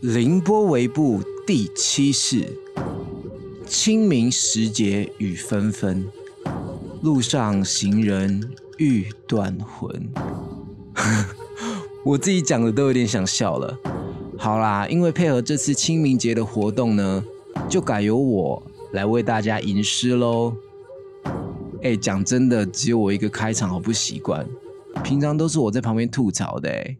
[0.00, 2.56] 凌波微步第七世，
[3.66, 6.06] 清明时节雨纷纷，
[7.02, 10.08] 路上行人欲断魂。
[12.06, 13.76] 我自己讲的都有点想笑了。
[14.38, 17.24] 好啦，因为配合这次清明节的活动呢，
[17.68, 18.62] 就改由我
[18.92, 20.54] 来为大家吟诗喽。
[21.82, 24.46] 哎，讲真的，只有我一个开场，好不习惯。
[25.02, 26.96] 平常都是我在旁边吐槽的哎。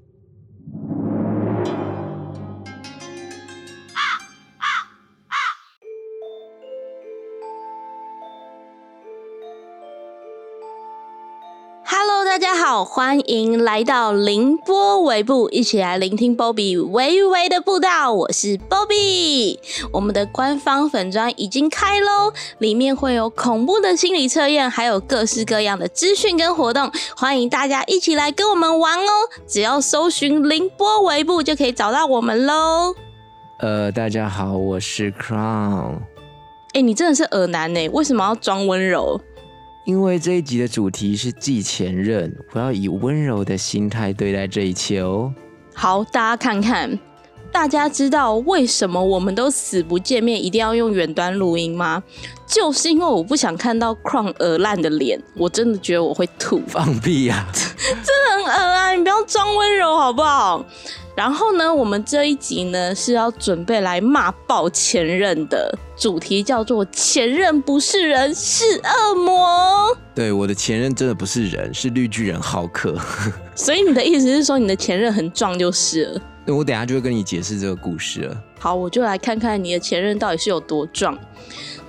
[12.85, 18.13] 欢迎来到凌波微步，一起来聆听 Bobby 微微的步道。
[18.13, 19.59] 我是 Bobby，
[19.93, 29.11] 我们的官方粉砖已经开喽，里面会有恐怖的心理测验，还有各式各样的资讯跟活动，欢迎大家一起来跟我们玩哦！
[29.47, 32.95] 只要搜寻凌波微步就可以找到我们喽。
[33.59, 35.97] 呃，大家好，我是 Crown。
[36.75, 37.89] 哎，你真的是耳男呢？
[37.89, 39.21] 为什么要装温柔？
[39.89, 45.33] 因为这一集的主题是祭前任，我要以温柔的心态对待这一切哦。
[45.75, 46.99] 好，大家看看，
[47.51, 52.03] 大家知道为什么我们都死不见面，一定要用远端录音吗？
[52.47, 56.61] 就是因为我不想看到矿鹅烂的脸，我真的觉得我会吐。
[56.67, 57.47] 放屁呀！
[57.55, 58.93] 真的很恶啊！
[58.93, 60.63] 你不要装温柔好不好？
[61.19, 69.99] 然后呢，我们这一集呢是要准备来骂爆前任的，主题叫做“前任不是人，是恶魔”。
[70.15, 72.97] 对，我的前任真的不是人，是绿巨人浩克。
[73.57, 76.21] 所以你的意思是说，你的前任很壮就是了？
[76.47, 78.37] 那我等下就会跟你解释这个故事了。
[78.61, 81.19] 好，我就来看看你的前任到底是有多壮。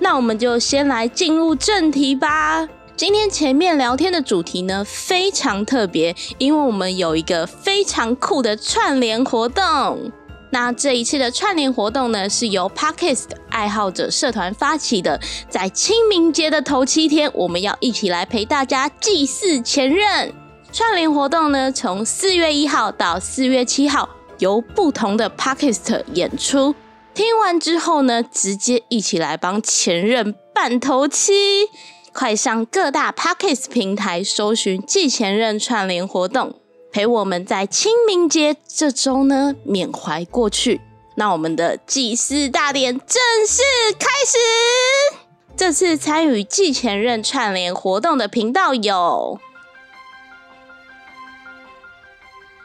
[0.00, 2.68] 那我们就先来进入正题吧。
[3.00, 10.12] 今天前面聊天的主题呢非常特别，因为我们有一个非常酷的串联活动。
[10.50, 20.30] 那这一次的串联活动呢是由 Parkes 爱好者社团发起的，在清明节的头七天，我们要一起来陪大家祭祀前任。
[20.70, 24.10] 串联活动呢从四月一号到四月七号，
[24.40, 26.74] 由不同的 Parkes 演出。
[27.14, 31.32] 听完之后呢，直接一起来帮前任办头七。
[32.20, 36.54] 快上各大 Pockets 平台搜寻“祭前任”串联活动，
[36.92, 40.82] 陪我们在清明节这周呢缅怀过去。
[41.14, 43.08] 那我们的祭祀大典正
[43.48, 43.62] 式
[43.98, 44.36] 开始。
[45.56, 49.40] 这次参与“祭前任”串联活动的频道有：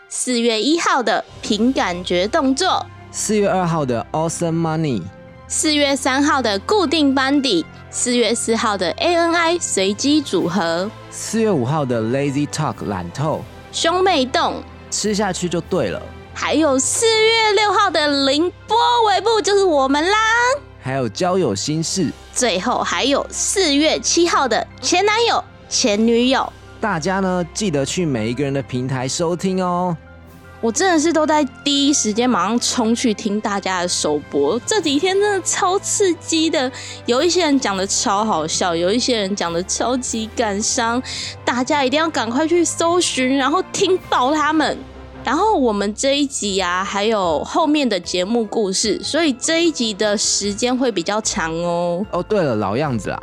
[0.10, 5.02] 四月一号的凭感觉动作，四月二号的 Awesome Money，
[5.48, 7.66] 四月三号的固定班底。
[7.92, 13.42] 四月四号的 ANI 随机组合，四月五号的 Lazy Talk 懒透，
[13.72, 14.62] 兄妹洞。
[14.92, 16.02] 吃下去就对了，
[16.34, 20.18] 还有四月六号的凌波尾部就是我们啦，
[20.82, 26.52] 还有交友心事，最后还有四月七号的前男友前女友，
[26.82, 29.96] 大家呢记得去每一个人的平台收听哦。
[30.66, 36.72] 我真的是都在第一时间马上冲去听大家的首播，这几天真的超刺激的，
[37.06, 41.00] 有一些人讲的超好笑，有一些人讲的超级感伤，
[41.46, 44.76] 大家一定要赶快去搜寻，然后听爆他们。
[45.24, 52.04] 然后我们这一集啊，还有后面的节目故事，所以这一集的时间会比较长哦。
[52.10, 53.22] 哦，对了，老样子啊。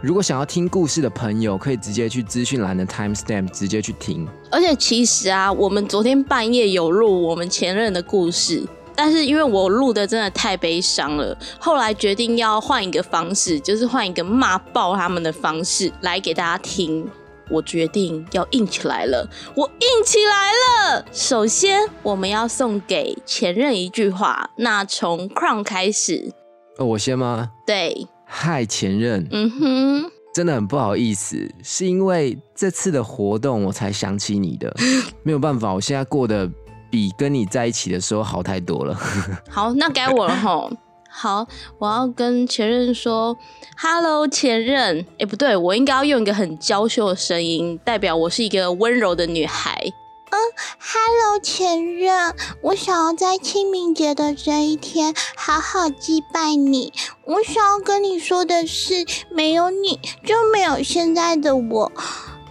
[0.00, 4.28] 如果想要听故事的朋友，可以直接去资讯栏的 timestamp 直接去听。
[4.48, 8.62] 而且其实啊，我们昨天半夜有录我们前任的故事，
[8.94, 17.04] 但是因为我录的真的太悲伤了，后来决定要换一个方式，就是换一个骂爆他们的方式来给大家听。
[17.50, 21.04] 我决定要硬起来了，我硬起来了。
[21.10, 26.32] 首先，我们要送给前任一句话，那从 Crown 开始。
[26.76, 27.50] 哦，我先吗？
[27.66, 28.06] 对。
[28.30, 34.72] 嗨，前任，嗯哼，真的很不好意思，是因为这次的活动我才想起你的，
[35.24, 36.48] 没有办法，我现在过得
[36.90, 38.94] 比跟你在一起的时候好太多了。
[39.48, 40.70] 好，那该我了哈。
[41.10, 41.48] 好，
[41.78, 43.36] 我要跟前任说
[43.78, 45.04] ，Hello，前任。
[45.18, 49.90] 哎，不对，我应该要用一个很娇羞的声音，代表我是一个温柔的女孩。
[50.30, 50.38] 嗯
[50.78, 56.92] ，Hello，前任，我想要在清明节的这一天好好祭拜你。
[57.24, 61.92] 我想要跟你说的是，没有你就没有现在的我，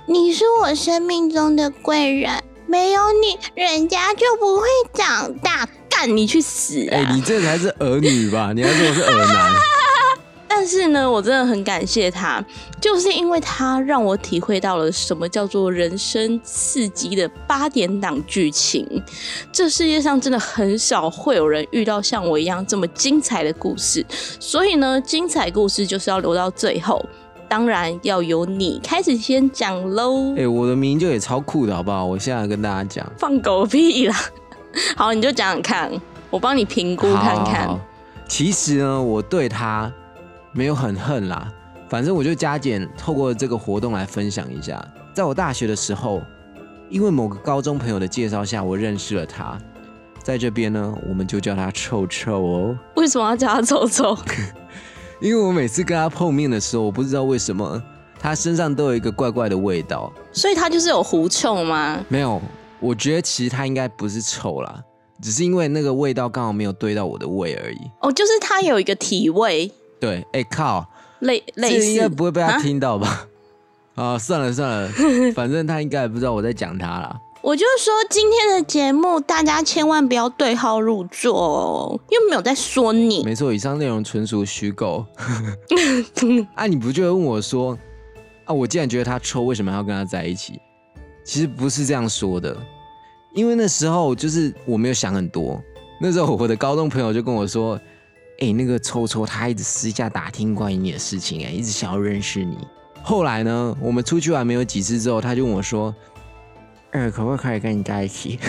[0.08, 5.68] 你是我生命中的贵人，没有你，人家就不会长大。
[5.90, 6.88] 干你去死！
[6.92, 8.54] 哎，你这才是儿女吧？
[8.54, 9.54] 你还说我是儿男？
[10.58, 12.44] 哎，但是呢，我真的很感谢他，
[12.82, 18.86] 就是因为他让我体会到了什么叫做人生刺激的八点档剧情。
[19.52, 24.04] 这世界上真的很少会有人遇到像我一样这么精彩的故事，
[24.40, 27.06] 所以呢，精彩故事就是要留到最后。
[27.48, 30.36] 当然要由你开始先讲喽。
[30.36, 32.04] 哎、我的名就也超酷的好不好？
[32.04, 34.16] 我现在跟大家讲，放狗屁啦！
[34.98, 37.68] 好，你就讲讲看，我帮你评估看看。
[37.68, 37.80] 好好好
[38.28, 39.90] 其实呢，我对他
[40.58, 41.54] 没有很恨啦，
[41.88, 44.84] 反正我就加减透过这个活动来分享一下。
[45.14, 46.20] 在我大学的时候，
[46.90, 49.56] 因为某个高中朋友的介绍下，我认识了他。
[50.24, 52.76] 在这边呢，我们就叫他臭臭哦。
[52.96, 54.18] 为什么要叫他臭臭？
[55.22, 57.80] 因为我每次跟他碰面的时候，我不知道为什么
[58.20, 60.12] 他身上都有一个怪怪的味道。
[60.32, 62.04] 所以他就是有狐臭吗？
[62.10, 62.42] 没有，
[62.80, 64.82] 我觉得其实他应该不是臭啦，
[65.22, 67.78] 只是因为那个味道刚好没有对到我的胃而已。
[68.02, 70.86] 哦，就是他有一个体味，对，哎、靠，
[71.20, 73.28] 类类这应该不会被他啊听到吧？
[73.96, 74.90] 啊， 算了算了，
[75.34, 77.20] 反正他应该也不知道我在讲他啦。
[77.42, 83.24] 我就说今天的节目，大家千万不要对号入座哦，又没有在说你。
[83.24, 85.06] 没错，以上内容纯属虚构。
[86.56, 87.78] 啊，你不就会问我说，
[88.44, 90.60] 啊，我既然觉得他臭，为什么要跟他在一起？
[91.24, 92.58] 其实不是这样说的，
[93.34, 95.62] 因为那时候就是我没有想很多。
[96.02, 97.80] 那时候我的高中朋友就跟我说，
[98.40, 102.58] 哎、那个臭臭他一直私下打听关于你的事情、哎，一直想要认识你。
[103.04, 105.94] 后来呢，我们出去玩没有几次之后，他就问我说，
[106.92, 108.40] 呃，可不可以跟你在一起？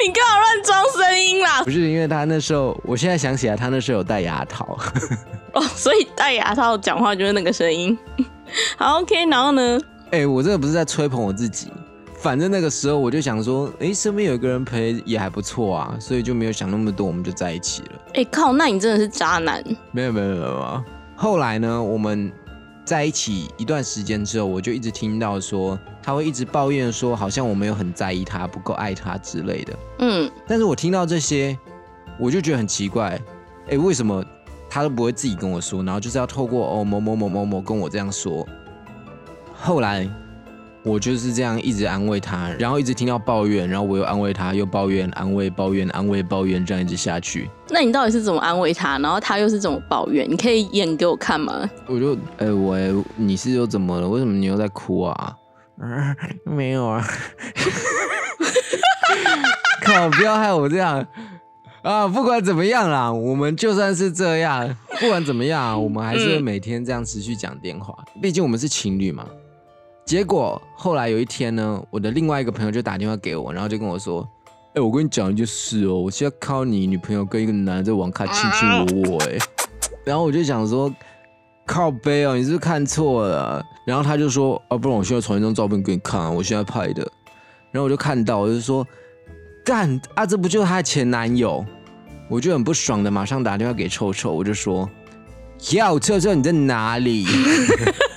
[0.00, 1.62] 你干嘛乱装声音啦？
[1.64, 4.78] 不是因为他那时候，我现在想起来，他那时候有戴牙套。
[5.54, 7.98] 哦，所以戴牙套讲话就是那个声音。
[8.76, 9.80] 好，OK，然后呢？
[10.12, 11.72] 哎、我这个不是在吹捧我自己，
[12.20, 17.90] 反正那个时候我就想说，哎、身边有一个人陪也还不错啊，所以就没有想那么多，我们就在一起了。
[18.14, 19.62] 哎、靠，那你真的是渣男。
[19.92, 20.84] 没有没有没有没有。
[21.14, 22.32] 后来呢，我们
[22.84, 29.78] 在一起一段时间之后，我就一直听到说他会一直抱怨说，好像我没有很在意他，不够爱他之类的。
[30.00, 31.56] 嗯，但是我听到这些，
[32.18, 33.20] 我就觉得很奇怪，
[33.70, 34.24] 哎、为什么
[34.68, 38.46] 他都不会自己跟我说，然后就是要透过哦某某某某某跟我这样说。
[39.60, 40.08] 后来
[40.88, 47.50] 我就是这样一直安慰他，然后一直听到抱怨，然后我又安慰他，又抱怨，安慰，抱怨，安慰，抱怨，这样一直下去。
[47.68, 48.98] 那你到底是怎么安慰他？
[48.98, 50.28] 然后他又是怎么抱怨？
[50.28, 51.68] 你可以演给我看吗？
[51.86, 54.08] 我就，哎、我你是又怎么了？
[54.08, 55.36] 为什么你又在哭啊？
[55.78, 57.06] 啊，没有啊。
[59.84, 60.08] 靠！
[60.10, 61.06] 不要害我这样
[61.82, 62.06] 啊！
[62.08, 67.94] 不管怎么样啦，我们就算是这样，不管怎么样，我们还是每天这样持续讲电话。
[68.20, 69.26] 毕竟我们是情侣嘛。
[70.08, 74.26] 结果后来有一天呢，我的另外一个朋友就打电话给我，然后就跟我说
[74.74, 79.36] ：“哎、我跟你讲一件事哦，我现在看到你女朋友跟一个男的在网咖卿卿我我，哎。
[80.06, 80.90] ”然后我就想说，
[81.66, 83.62] 靠背哦，你是不是看错了？
[83.86, 87.02] 然后他就说，啊，不然我现在传一张照片给你看啊，我现在拍的。
[87.70, 88.86] 然后我就看到，我就说，
[89.62, 91.62] 干啊，这不就是她的前男友？
[92.30, 94.88] 我就很不爽的，马上打电话给臭臭，我就说，
[95.72, 97.26] 要，臭臭你在哪里？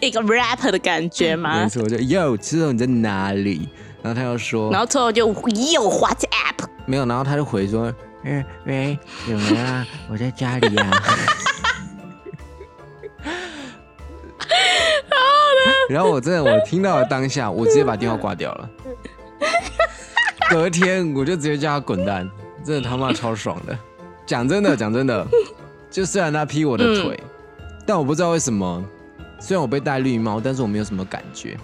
[0.00, 1.68] 一个 rap 的感觉吗没？
[1.68, 3.68] 错，我就哟，臭臭你在哪里？
[4.02, 7.92] 然后他又说，然后最后就又 WhatsApp，没有，然后他就回说，
[8.24, 9.86] 嗯，喂，怎么啦？
[10.10, 10.90] 我在家里呀、
[15.90, 18.70] 然后我真的，我听到了当下，我直接把电话挂掉了。
[20.48, 22.28] 隔天我就直接叫他滚蛋，
[22.64, 23.78] 真的他妈超爽的。
[24.24, 25.26] 讲真的，讲真的，
[25.90, 27.22] 就虽然他劈我的腿，
[27.86, 28.82] 但我不知道为什么，
[29.40, 31.58] 虽然我被戴绿帽，但是我没有什么感觉，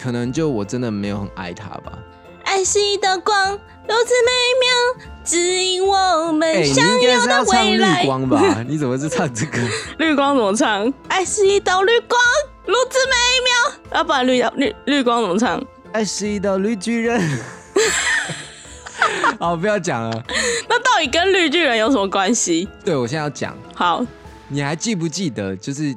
[0.00, 1.98] 可能就我真的没有很爱他吧。
[2.44, 3.58] 爱是一道光，如
[4.06, 4.30] 此美
[4.60, 8.04] 妙，指引我哎、们你相友应该是要的唱绿未来。
[8.06, 8.64] 光吧？
[8.66, 9.58] 你怎么是唱这个？
[9.98, 10.92] 绿光怎么唱？
[11.08, 12.20] 爱是一道绿光，
[12.64, 13.14] 如此美
[13.44, 13.98] 妙。
[13.98, 15.60] 要不然绿绿绿光怎么唱？
[15.92, 17.20] 爱是一道绿巨人。
[19.40, 20.24] 好，不要讲了。
[20.68, 22.68] 那到底跟绿巨人有什么关系？
[22.84, 24.06] 对我现在要讲，好，
[24.48, 25.54] 你还记不记得？
[25.56, 25.94] 就是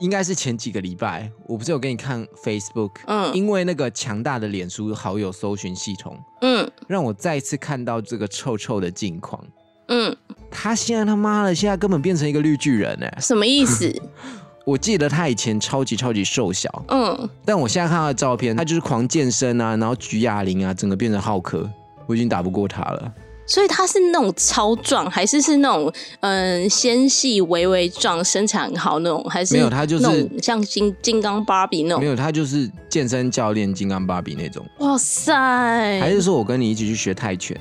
[0.00, 9.42] 应该是前几个礼拜，我不是有给你看 Facebook，嗯因为那个强大的脸书好友搜寻系统，嗯让我再次看到这个臭臭的近况。
[9.88, 10.14] 嗯，
[10.50, 13.18] 他现在他妈的，现在根本变成一个绿巨人哎！
[13.20, 13.90] 什么意思？
[14.66, 21.66] 我记得他以前超级超级瘦小，嗯，但我现在看他的照片，他就是狂健身啊，然后举哑铃啊，整个变成浩克，
[22.06, 23.14] 我已经打不过他了。
[23.48, 25.90] 所以他是那种超壮，还是是那种
[26.20, 32.00] 嗯纤细微微壮、身材很好那种，还是没有他就是像金金刚芭比那种？
[32.00, 34.64] 没有，他就是健身教练金刚芭比那种。
[34.78, 35.98] 哇塞！
[35.98, 37.58] 还是说我跟你一起去学泰拳，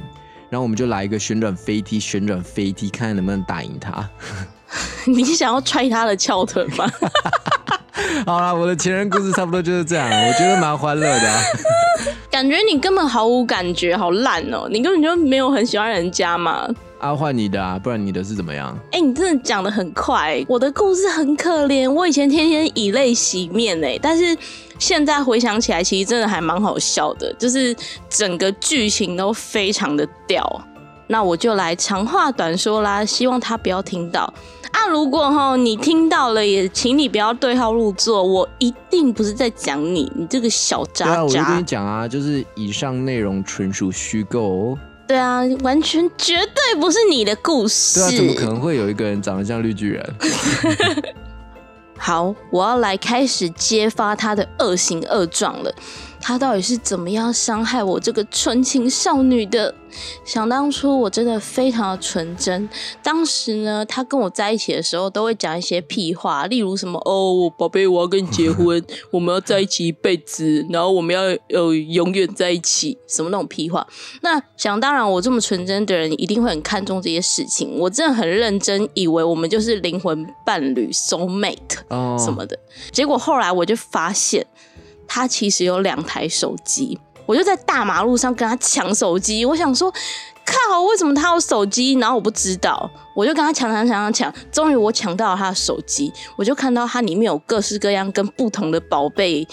[0.49, 4.07] 然后我们就来一个旋转飞踢，旋转飞踢，看看能不能打赢他。
[5.07, 6.85] 你想要踹他的翘臀吗？
[8.25, 11.41] 好啦，我的前任故事差不多就是这样，我觉得蛮欢乐的、啊。
[12.29, 16.67] 感觉你根本毫无感觉，好烂哦、你根本就没有很喜欢人家嘛。
[16.99, 18.77] 啊，换你的啊，不然你的是怎么样？
[18.91, 24.35] 哎、你真的讲的很快，我的故事很可怜，我以前天天以泪洗面哎，但是
[24.79, 27.75] 现在回想起来，其实真的还蛮好笑的，就是
[28.09, 30.61] 整个剧情都非常的屌。
[31.07, 34.21] 那我就来长话短说啦，希望他不要听到
[34.71, 34.87] 啊。
[34.87, 41.63] 如果哈你听到了，也请你不要对号入座，我一定不是在讲你，你这个小对啊，渣渣我就跟你。
[41.63, 44.77] 讲啊，就是以上内容纯属虚构哦。
[45.07, 47.99] 对啊，完全绝对不是你的故事。
[47.99, 50.15] 对啊，怎么可能会有一个人长得像绿巨人？
[51.97, 55.73] 好，我要来开始揭发他的恶行恶状了。
[56.19, 59.73] 他到底是怎么样伤害我这个纯情少女的？
[60.23, 62.69] 想当初我真的非常的纯真，
[63.01, 73.87] 当时呢，他跟我在一起的时候都会讲一些屁话，例如什么哦，宝贝，我要跟你结婚， 我们要在一起一辈子，然后我们要呃永远在一起，什么那种屁话。
[74.21, 81.79] 那想当然，我这么纯真的人一定会很看重这些事情，我真的很认真，以为我们就是灵魂伴侣 soul mate。
[81.87, 82.59] 哦，什么的。
[82.91, 84.45] 结果后来我就发现，
[85.07, 89.45] 他其实有两台手机，我就在大马路上跟他抢手机。
[89.45, 89.91] 我想说，
[90.45, 91.93] 靠，为什么他有手机？
[91.93, 99.47] 然后我不知道，我就跟他抢抢抢抢抢，终于我抢到了他的手机，我就看到它里面有各式各样跟不同的宝贝。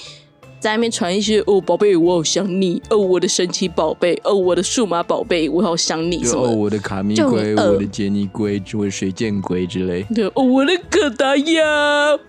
[0.61, 6.49] 在那边传一些哦，宝贝，我好想你哦，我的神奇宝贝哦，我的数码宝贝，我好想你什么。
[6.50, 10.02] 我的卡密就龟，我的杰尼龟，我的水箭龟之类。
[10.14, 11.62] 对哦，我的可达鸭，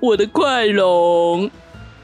[0.02, 1.50] 我的快龙。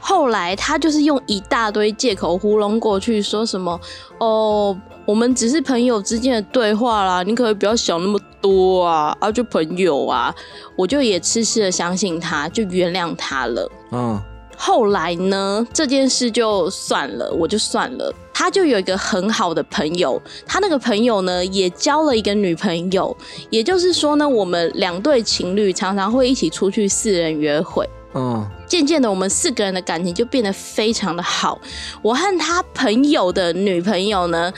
[0.04, 3.80] 后来他就是用一大堆借口糊弄过去，说什么
[4.18, 9.16] 哦，我们只是朋友之间的对话啦，你可不可以不要想那么多啊？
[9.20, 10.34] 啊，就朋友啊，
[10.74, 13.70] 我就也痴痴的相信他，就原谅他了。
[13.92, 14.20] 嗯，
[14.56, 18.12] 后来呢，这件事就算了，我就算了。
[18.34, 23.16] 他就有一个很好的朋友，他那个朋友呢也交了一个女朋友，
[23.50, 27.88] 也就是说呢，我们两对情侣常常会一起出去四人约会。
[28.14, 31.58] 嗯，渐渐的，我们四个人的感情就变得非常的好。
[32.02, 34.52] 我和他朋友的女朋友呢，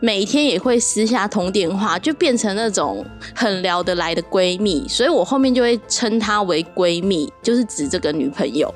[0.00, 4.88] 每天也会私下通电话，就变成那种很聊得来的闺蜜。
[4.88, 8.74] 所以我后面就会称她为闺蜜，就是指这个女朋友。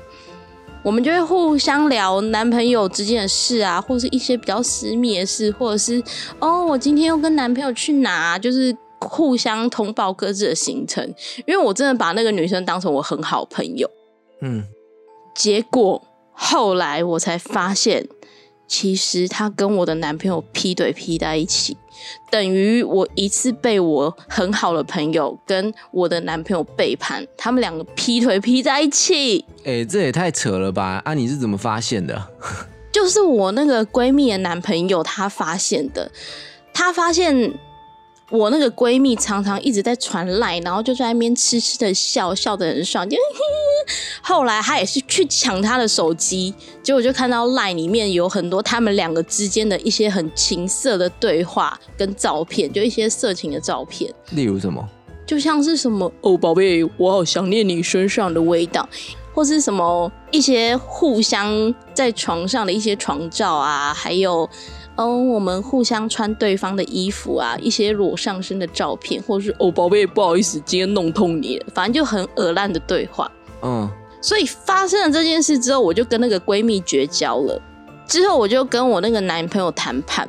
[0.83, 6.01] 我们就会互相聊男朋友之间的事啊，或是一些比较私密的事，或者是
[6.39, 11.03] 哦，我今天又跟男朋友去哪，就是互相通报各自的行程。
[11.45, 13.89] 因为我真的把那个女生当成我很好朋友。
[14.41, 14.63] 嗯，
[15.35, 18.07] 结果后来我才发现，
[18.67, 21.77] 其实她跟我的男朋友劈腿劈在一起，
[22.31, 29.43] 等于我一次被我很好的朋友跟我的男朋友背叛，他们两个劈腿劈在一起。
[29.65, 31.01] 哎、这也太扯了吧？
[31.03, 32.31] 啊，你是怎么发现的？
[32.91, 36.11] 就是我那个闺蜜的男朋友他发现的，
[36.73, 37.53] 他发现
[38.29, 43.07] 我那个闺蜜常常一直在传赖，然后就在那边痴痴的笑，笑得很爽。
[43.09, 43.17] 就
[44.21, 54.13] 后来她也是去抢她的手机，结果就看到赖里面有很多他们两个之间的一些很情色的对话跟照片，就一些色情的照片。
[54.31, 54.87] 例如什么？
[55.25, 58.87] 就像是什么哦，宝贝，我好想念你身上的味道，
[59.33, 64.49] 或是什么一些互相在床上的一些床照啊，还有
[64.99, 73.31] 哦，我们互相穿对方的衣服啊，一些裸上身的照片，或者是哦，宝贝，不好意思，今天弄痛你了，反正就很恶烂的对话。
[73.61, 73.89] 嗯，
[74.21, 77.61] 所以发生了这件事之后，我就跟那个闺蜜绝交了。
[78.05, 80.27] 之后我就跟我那个男朋友谈判，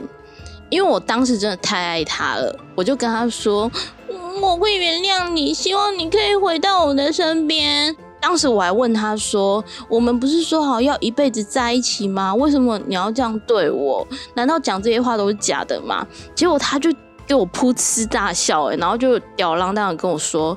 [0.68, 3.68] 因为我当时真的太爱他了，我就跟他说，
[4.08, 7.96] 嗯我会原谅你，希望你可以回到我的身边。
[8.20, 12.34] 当时我还问他说：“我们不是说好要一辈子在一起吗？
[12.34, 14.06] 为什么你要这样对我？
[14.34, 16.92] 难道讲这些话都是假的吗？”结果他就
[17.26, 20.56] 给我噗嗤大笑、欸，然后就吊儿郎当的跟我说：“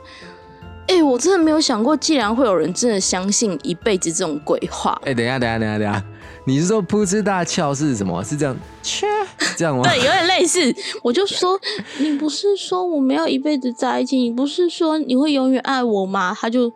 [0.88, 5.00] 哎、我真的没有想过，既然会有人真的相信一辈子这种鬼话。
[5.06, 6.04] 哎、等一下，等一下，等一下，等一下，
[6.46, 8.22] 你是说噗嗤大笑是什么？
[8.24, 9.08] 是这样，切，
[9.56, 9.84] 这样吗？
[9.84, 10.60] 对，有点类似。
[11.02, 11.58] 我就说，
[12.00, 16.36] 你不是说我们要一辈子在一起，你不是说你会永远爱我吗？
[16.38, 16.76] 他就，切，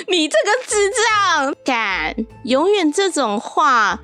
[0.08, 2.16] 你这个智障，敢
[2.46, 4.00] 永远这种话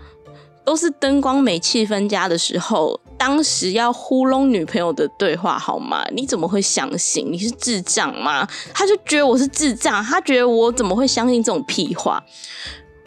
[0.65, 2.99] 都是灯光美、气氛佳的时候。
[3.19, 6.05] 当时要糊弄女朋友的对话好吗？
[6.13, 7.31] 你怎么会相信？
[7.31, 8.47] 你是智障吗？
[8.75, 12.23] 他就觉得我是智障，他觉得我怎么会相信这种屁话？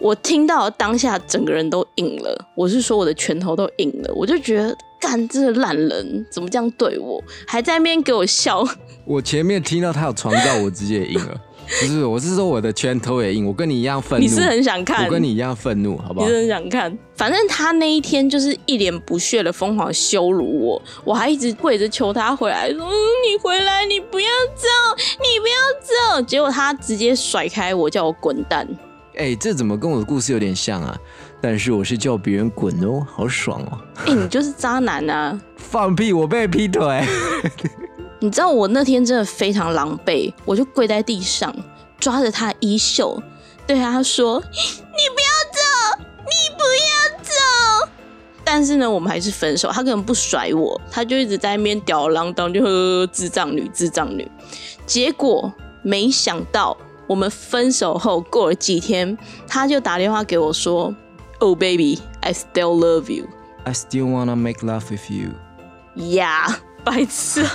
[0.00, 8.66] 我听到当下整个人都硬了，我是说我的拳头都硬了，我就觉得干这个烂人怎么这样对我，还在那边给我笑。
[9.10, 11.34] 我前面听到他有床照，我直接硬了。
[11.80, 14.24] 不是，我是说我的拳头也硬，我跟你一样愤怒。
[14.24, 15.04] 你是很想看？
[15.04, 16.26] 我跟你一样愤怒，好不好？
[16.26, 16.96] 你是很想看？
[17.16, 22.78] 反正他那一天就是一脸不屑的疯狂羞辱我，我还一直跪着求他回来，说
[23.26, 24.68] ：“你回来，你不要走，
[25.18, 28.64] 你不要走。”结果他直接甩开我，叫我滚蛋。
[29.16, 30.96] 哎，这怎么跟我的故事有点像啊？
[31.40, 33.78] 但是我是叫别人滚哦，好爽哦！
[34.06, 35.40] 哎，你就是渣男啊！
[35.56, 36.12] 放屁！
[36.12, 37.04] 我被劈腿。
[38.22, 41.54] 你知道我那天真的非常狼狈，我就跪在地上，
[41.98, 43.20] 抓着他衣袖，
[43.66, 47.90] 对他说：“你不要走，你不要走。”
[48.44, 49.70] 但是呢，我们还是分手。
[49.70, 54.30] 他根本不甩我，他就一直在那边吊儿郎当，就呵智障女，智障女。
[54.84, 55.50] 结果
[55.82, 59.16] 没想到，我们分手后过了几天，
[59.48, 60.94] 他就打电话给我说
[61.38, 63.24] ：“Oh baby, I still love you.
[63.64, 65.30] I still wanna make love with you.”
[65.96, 67.46] Yeah，白痴。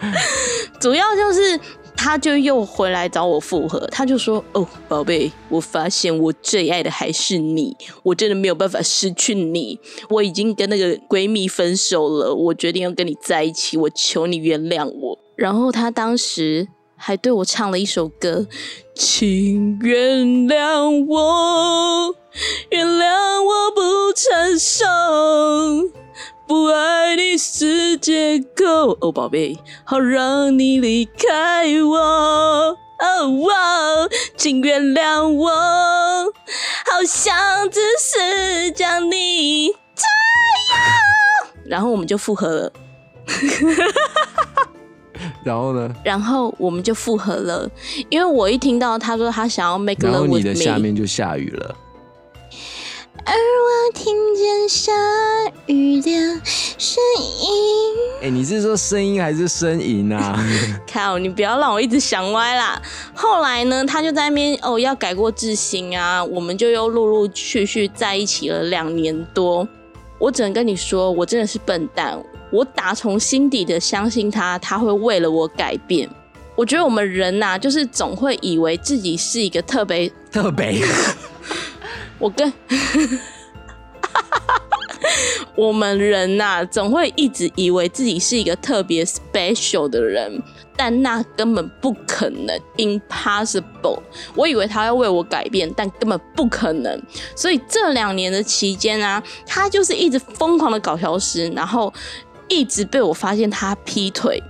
[0.80, 1.58] 主要就是
[1.96, 9.80] 他就又回来找我复合，他就说：“哦，宝贝，我发现我最爱的还是你，我真的没有办法失去你。
[10.10, 18.46] 我已经跟那个闺蜜分手了，我决定要跟你在一起，我求你原谅我。”然后他当时还对我唱了一首歌
[18.94, 22.14] ：“请原谅我，
[22.70, 24.84] 原谅我不成熟。”
[26.46, 40.04] 不爱你是借口，哦，宝贝，好让你离开我，哦哇，请原谅我，好像只是将你这
[40.72, 42.72] 样，然后我们就复合了。
[45.42, 45.92] 然后呢？
[46.04, 47.68] 然后我们就复合了，
[48.08, 51.74] 因为我一听到他说他想要 make love，然后你的下面就下雨了。
[53.28, 54.92] 而我听见下
[55.66, 56.10] 雨的
[56.44, 57.02] 声
[57.40, 58.22] 音。
[58.22, 60.38] 哎，你是说声音还是呻吟啊？
[60.90, 62.80] 靠，你不要让我一直想歪啦。
[63.14, 69.66] 后来呢，他就在那边哦，要改过自新啊，我们就又陆陆续续在一起了两年多。
[70.18, 72.16] 我只能跟你说，我真的是笨蛋。
[72.52, 76.08] 我打从心底的相信他，他会为了我改变。
[76.54, 80.80] 我觉得我们人呐，就是总会以为自己是一个特别特别。
[82.18, 82.52] 我跟
[85.54, 90.42] 我们人呐，总会一直以为自己是一个特别 special 的人，
[90.76, 94.00] 但那根本不可能，impossible。
[94.34, 97.00] 我以为他要为我改变，但根本不可能。
[97.34, 101.92] 所以这两年的期间啊，他就是一直疯狂的搞消失，然后
[102.48, 104.42] 一直被我发现他劈腿，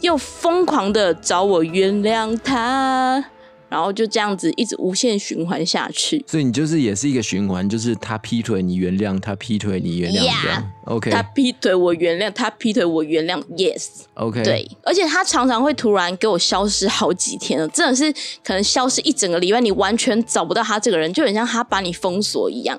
[0.00, 3.24] 又疯狂的找我原谅他。
[3.70, 10.70] 然后就这样子一直无限循环下去，所以你就是也是一个循环，就是他劈腿你原谅，他劈腿你原谅这样。
[10.86, 13.40] OK，他劈腿我原谅，他劈腿我原谅。
[13.56, 14.02] Yes。
[14.14, 14.42] OK。
[14.42, 22.76] 对，而且他常常会突然给我消失好几天了，真的是可能消失一整个礼拜，你完全找不到他这个人，就很像他把你封锁一样，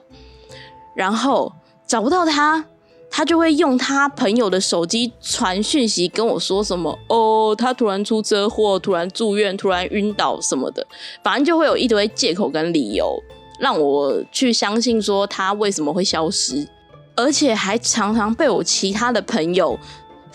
[0.94, 1.54] 然后
[1.88, 2.66] 找不到他。
[3.12, 10.88] 他就会用他朋友的手机传讯息跟我说什么哦，他突然出车祸，突然住院，突然晕倒什么的，
[11.22, 13.22] 反正就会有一堆借口跟理由
[13.60, 16.68] 让我去相信说他为什么会消失，
[17.16, 19.78] 而且还常常被我其他的朋友。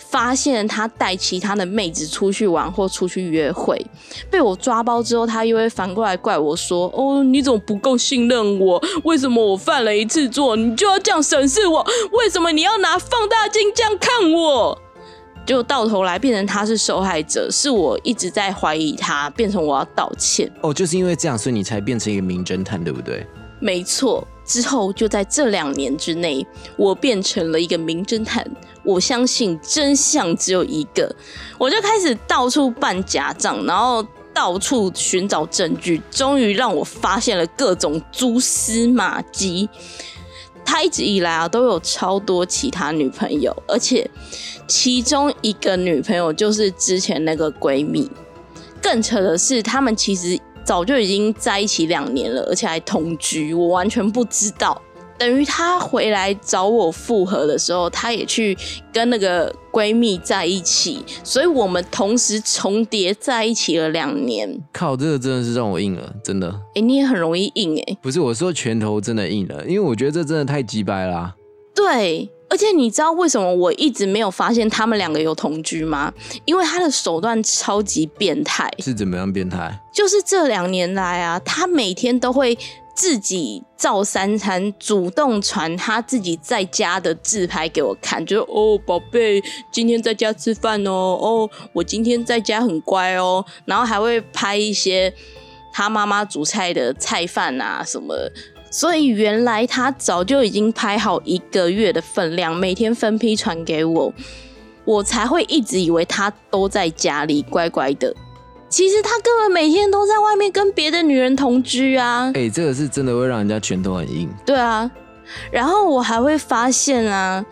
[0.09, 3.85] 发现他带其他的妹子出去玩或出去约会，
[4.29, 8.81] 被我抓包之后，他又会反过来怪我说：“哦，你怎么不够信任我？
[9.03, 11.85] 为什么我犯了一次错，你就要这样审视我？
[12.13, 14.77] 为什么你要拿放大镜这样看我？”
[15.45, 20.51] 就到头来变成他是受害者，是我一直在怀疑他，变成我要道歉。
[20.61, 23.25] 哦，就是因为这样，所以你才变成一个名侦探，对不对？
[23.59, 24.27] 没错。
[24.47, 28.49] 之后就在这两年之内，我变成了一个名侦探。
[28.83, 31.13] 我相信真相只有一个，
[31.59, 34.01] 我就开始到处办假账，然后
[34.33, 39.67] 到处寻找证据，终于让我发现了各种蛛丝马迹。
[40.63, 44.09] 他一直以来啊都有超多其他女朋友，而且
[44.67, 48.09] 其中一个女朋友就是之前那个闺蜜。
[48.81, 54.81] 更扯的是，他们其实早就已经在一起两年了，而且还同居，我完全不知道。
[55.17, 58.55] 等于她回来找我复合的时候，她也去
[58.91, 64.61] 跟那个闺蜜在一起，所以我们同时重叠在一起了两年。
[64.73, 66.53] 靠，这个真的是让我硬了，真的。
[66.75, 67.97] 哎，你也很容易硬哎。
[68.01, 71.33] 不是我说拳头真的硬了，因为我觉得这真的太鸡掰啦。
[71.73, 76.13] 对，而且你知道为什么我一直没有发现他们两个有同居吗？
[76.45, 78.71] 因为他的手段超级变态。
[78.79, 79.79] 是怎么样变态？
[79.91, 82.57] 就是这两年来啊，他每天都会。
[82.97, 89.39] 自己照三餐，主动传他自己在家的自拍给我看，就哦，宝贝，
[89.71, 95.13] 今天在家吃饭哦，哦，我今天在家很乖哦，然后还会拍一些
[95.71, 98.15] 他妈妈煮菜的菜饭啊什么。
[98.77, 104.13] 所以原来他早就已经拍好一个月的分量，每天分批传给我，
[104.85, 108.13] 我才会一直以为他都在家里乖乖的。
[108.69, 112.31] 其实他根本每天都在外面跟别的女人同居啊！
[112.35, 114.29] 哎，这个是真的会让人家拳头很硬。
[114.45, 114.87] 对啊，
[115.49, 117.43] 然后我还会发现啊，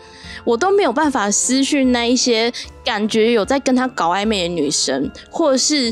[0.43, 5.91] 我都没有办法私讯那一些感觉有在跟他搞暧昧的女生，或者是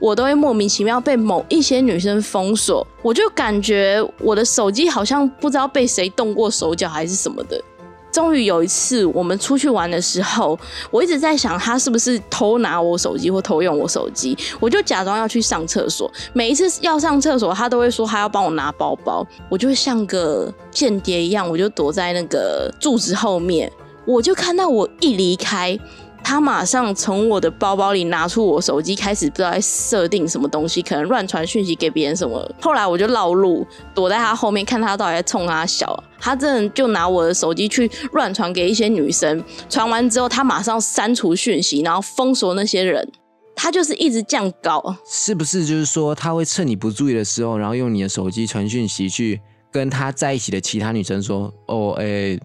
[0.00, 7.62] 我都会莫名其妙被某一些女生封锁，我就感觉我的手机好像不知道被谁动过手脚还是什么的。
[8.10, 10.58] 终于有一次，我们出去玩的时候，
[10.90, 16.10] 我一直在想他是不是偷拿我手机或偷用我手机，我就假装要去上厕所。
[16.32, 23.70] 每一次要上厕所，他都会说他要帮我拿包包，我就像个间谍一样，我就躲在那个柱子后面。
[24.06, 25.78] 我就看到我一离开。
[26.22, 32.48] 他马上从我的包包里拿出我手机，开始不知道在设定什么东西，可能乱传讯息给别人什么。
[32.60, 36.04] 后来我就绕路，躲在他后面，看他到底在冲他笑。
[36.18, 43.10] 他真的就拿我的手机去乱传给一些女生，传完之后他马上删除讯息，然后封锁那些人。
[43.56, 45.66] 他就是一直这样搞，是不是？
[45.66, 52.38] 就是说他会趁你不注意的时候，然后用你的手机传讯息去跟他在一起的其他女生说：“哦，哎。”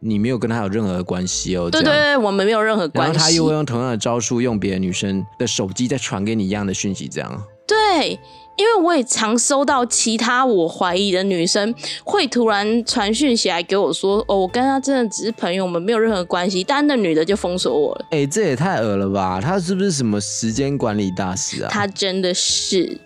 [0.00, 3.12] 你没有跟他有任何关系哦，对对对，我们没有任何关系。
[3.12, 7.42] 然后他又会用同样的招数，用别的女生的手机再传给你一样的讯息，这样。
[7.66, 8.18] 对，
[8.56, 18.06] 因为我也常收到其他我怀疑的女生会突然传讯息来给我说：“哦，我跟他真的只是朋友，我们没有任何关系。”但那女的就封锁我了。
[18.10, 19.40] 哎，这也太恶了吧！
[19.40, 21.68] 他是不是什么时间管理大师啊？
[21.70, 22.98] 他真的是。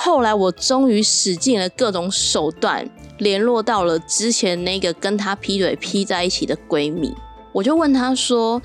[0.00, 2.88] 后来我终于使尽了各种手段。
[3.18, 7.12] 联络到了之前那个跟她劈腿劈在一起的闺蜜，
[7.50, 8.62] 我就问她说：“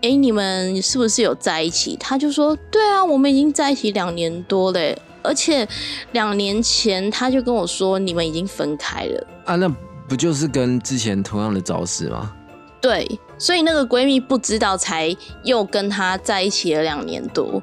[0.00, 5.66] 哎，你们是不是有在一起？”他就说：“对啊，我们已经在一起两年多嘞，而且
[6.12, 9.68] 两年前他就跟我说你们已经分开了。”啊，那
[10.08, 12.32] 不就是跟之前同样的招式吗？
[12.80, 17.60] 对，所以那个闺蜜不知道，才又跟他在一起了两年多。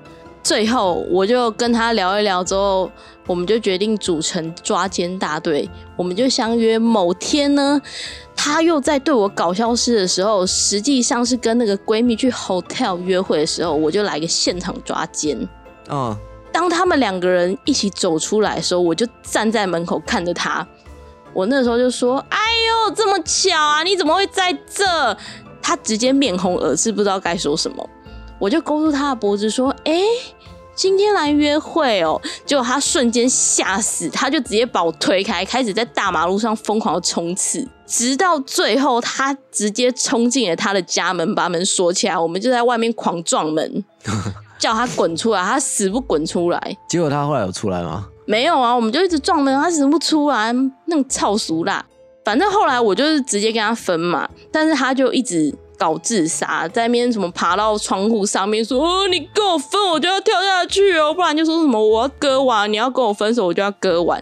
[0.48, 2.90] 最后，我就跟他聊一聊之后，
[3.26, 5.70] 我们就决定组成抓奸大队。
[5.98, 7.82] 我们就相约某天呢，
[8.34, 15.38] 他又在对我搞消失的时候，实际上是跟那个闺蜜去 hotel 约会的时候，我就来个现场抓奸。
[15.90, 16.16] 嗯，
[16.50, 20.66] 当他们两个人一起走出来的时候，我就站在门口看着他。
[21.34, 22.38] 我那时候就说：“哎
[22.88, 24.86] 呦，这么巧啊，你怎么会在这？”
[25.62, 27.90] 他直接面红耳赤，不知道该说什么。
[28.40, 30.00] 我就勾住他的脖子说：“哎。”
[30.78, 43.84] 今天来约会哦，结果他瞬间吓死，他就直接把我推开，开始在大马路上疯狂的冲刺，直到最后他直接冲进了他的家门，把门锁起来，我们就在外面狂撞门，
[44.60, 46.78] 叫他滚出来，他死不滚出来。
[46.88, 48.08] 结果他后来有出来吗？
[48.28, 50.54] 没有啊，我们就一直撞门，他死不出来，
[50.86, 51.84] 那种操俗啦。
[52.24, 55.52] 反正后来我就是直接跟他分嘛，但是他就一直。
[55.78, 64.22] 搞自杀，在那边什么爬到窗户上面说：“哦，你跟我分，我就要跳下去哦，不然就说什么我要割腕，你要跟我分手，我就要割腕。”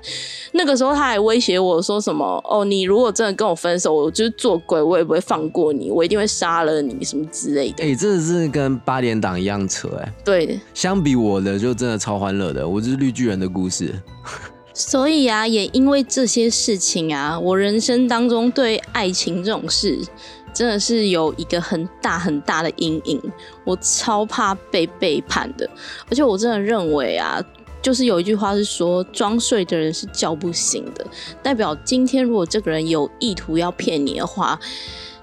[0.54, 10.14] 那个时候他还威胁我说什么：“哦，你如果真的跟我分手，我就是做鬼，我也不会放过你，我一定会杀了你，什么之类的。”哎，这是跟八点档一样扯哎。
[10.24, 13.94] 对，相比我的就真的超欢乐的，我就是绿巨人的故事。
[14.74, 19.98] 所以啊，也因为这些事情啊，我人生当中对爱情这种事。
[20.56, 23.22] 真的是有一个很大很大的阴影，
[23.66, 25.70] 我超怕被背叛的。
[26.10, 27.44] 而且我真的认为啊，
[27.82, 31.06] 就是有一句话是说，装睡的人是叫不醒的，
[31.44, 34.58] 代表今天如果这个人有意图要骗你的话，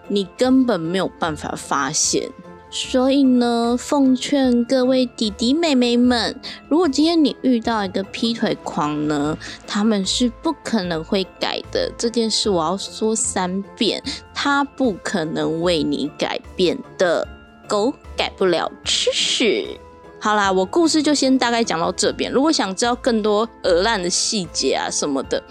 [0.08, 2.28] 你根本没有办法发现。
[2.74, 6.34] 所以呢，奉劝各位弟弟妹妹们，
[6.70, 11.92] 如果今天你遇到一个劈腿狂呢，他们是不可能会改的。
[11.98, 14.02] 这件事我要说三遍，
[14.34, 17.28] 他不可能为你改变的。
[17.68, 19.78] 狗改不了吃屎。
[20.18, 22.32] 好啦，我故事就先大概讲到这边。
[22.32, 25.42] 如果想知道更多鹅烂的细节啊什么的，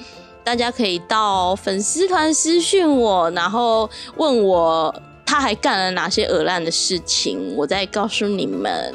[0.44, 4.92] 大家可以到粉丝团私讯我，然后问我。
[5.32, 7.56] 他还干了哪些恶烂的事情？
[7.56, 8.94] 我再告诉你们，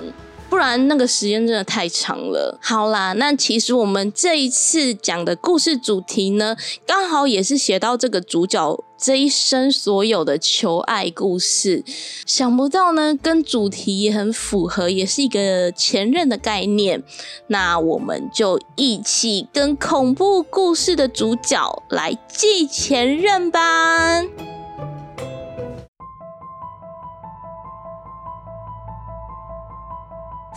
[0.51, 2.59] 不然那个时间真的太长了。
[2.61, 6.55] 好啦，那其实我们这一次讲的故事主题呢，
[6.87, 11.83] 刚好也是写到这个主角这一生所有的求爱故事。
[12.27, 17.03] 想不到呢，跟主题也很符合，也是一个前任的概念。
[17.47, 24.23] 那我们就一起跟恐怖故事的主角来记前任吧。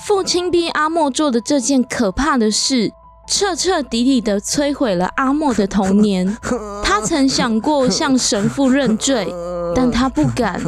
[0.09, 2.91] 父亲逼阿莫做的这件可怕的事，
[3.27, 6.35] 彻彻底底的摧毁了阿莫的童年。
[6.83, 9.31] 他曾想过向神父认罪，
[9.75, 10.59] 但他不敢。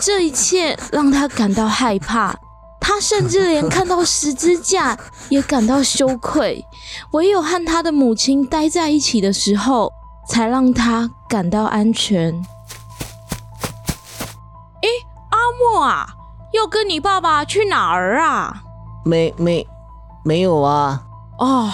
[0.00, 2.36] 这一切让他感到害怕。
[2.78, 4.98] 他甚至连看到十字架
[5.30, 6.62] 也感到羞愧。
[7.12, 9.90] 唯有和他的母亲待在一起的时候，
[10.28, 12.34] 才让他感到安全。
[14.82, 14.88] 诶，
[15.30, 16.06] 阿莫啊，
[16.52, 18.64] 要跟你爸爸去哪儿啊？
[19.04, 19.66] 没没
[20.24, 21.02] 没有啊！
[21.38, 21.70] 哦，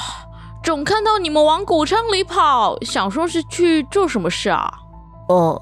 [0.63, 4.73] 总看到你们往谷仓里跑，想说是去做什么事啊？
[5.29, 5.61] 哦，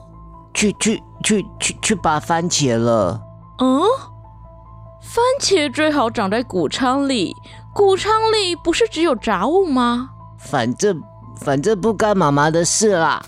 [0.53, 3.21] 去去去去去拔番茄了。
[3.59, 3.83] 嗯，
[5.01, 7.35] 番茄最好长在谷仓里，
[7.73, 10.11] 谷仓里不是只有杂物吗？
[10.39, 11.03] 反正
[11.37, 13.25] 反正不干妈妈的事啦。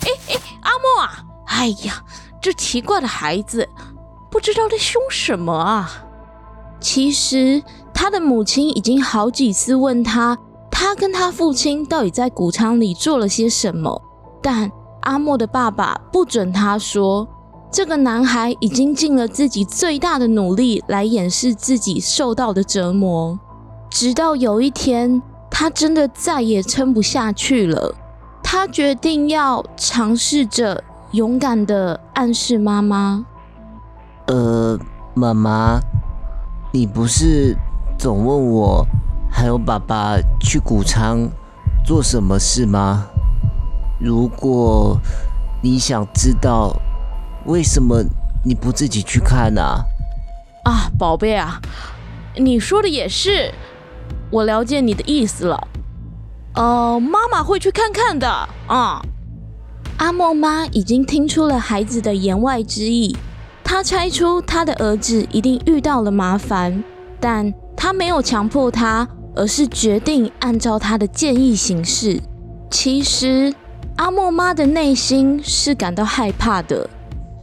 [0.00, 1.24] 哎哎，阿莫啊！
[1.46, 2.02] 哎呀，
[2.40, 3.68] 这奇怪的孩子，
[4.30, 5.90] 不知道在凶什么啊！
[6.80, 7.62] 其实，
[7.92, 10.38] 他的母亲已经好几次问他，
[10.70, 14.00] 他跟他父亲到底在谷仓里做了些什么，
[14.40, 14.70] 但
[15.02, 17.26] 阿莫的爸爸不准他说。
[17.70, 23.38] 这个男孩已经尽了自己最大的努力来掩饰自己受到的折磨，
[23.90, 27.94] 直到有一天，他真的再也撑不下去了，
[28.42, 33.26] 他决定要尝试着勇敢的暗示妈妈
[34.28, 34.78] ：“呃，
[35.12, 35.78] 妈妈。”
[36.70, 37.56] 你不是
[37.98, 38.86] 总问我
[39.30, 41.28] 还有爸爸去谷仓
[41.84, 43.06] 做什么事吗？
[43.98, 44.98] 如果
[45.62, 46.76] 你想知道
[47.46, 48.04] 为什么
[48.44, 49.62] 你不自己去看呢？
[50.64, 51.58] 啊，宝贝啊，
[52.36, 53.52] 你说的也是，
[54.30, 55.68] 我了解你的意思了。
[56.54, 58.28] 呃，妈妈会去看看的。
[58.66, 59.00] 啊，
[59.96, 63.16] 阿莫妈已经听出了孩子的言外之意。
[63.70, 66.82] 他猜出他的儿子一定遇到了麻烦，
[67.20, 72.18] 但他没有强迫他，而是决定按照他的建议行事。
[72.70, 73.52] 其实，
[73.96, 76.88] 阿莫妈的内心是感到害怕的。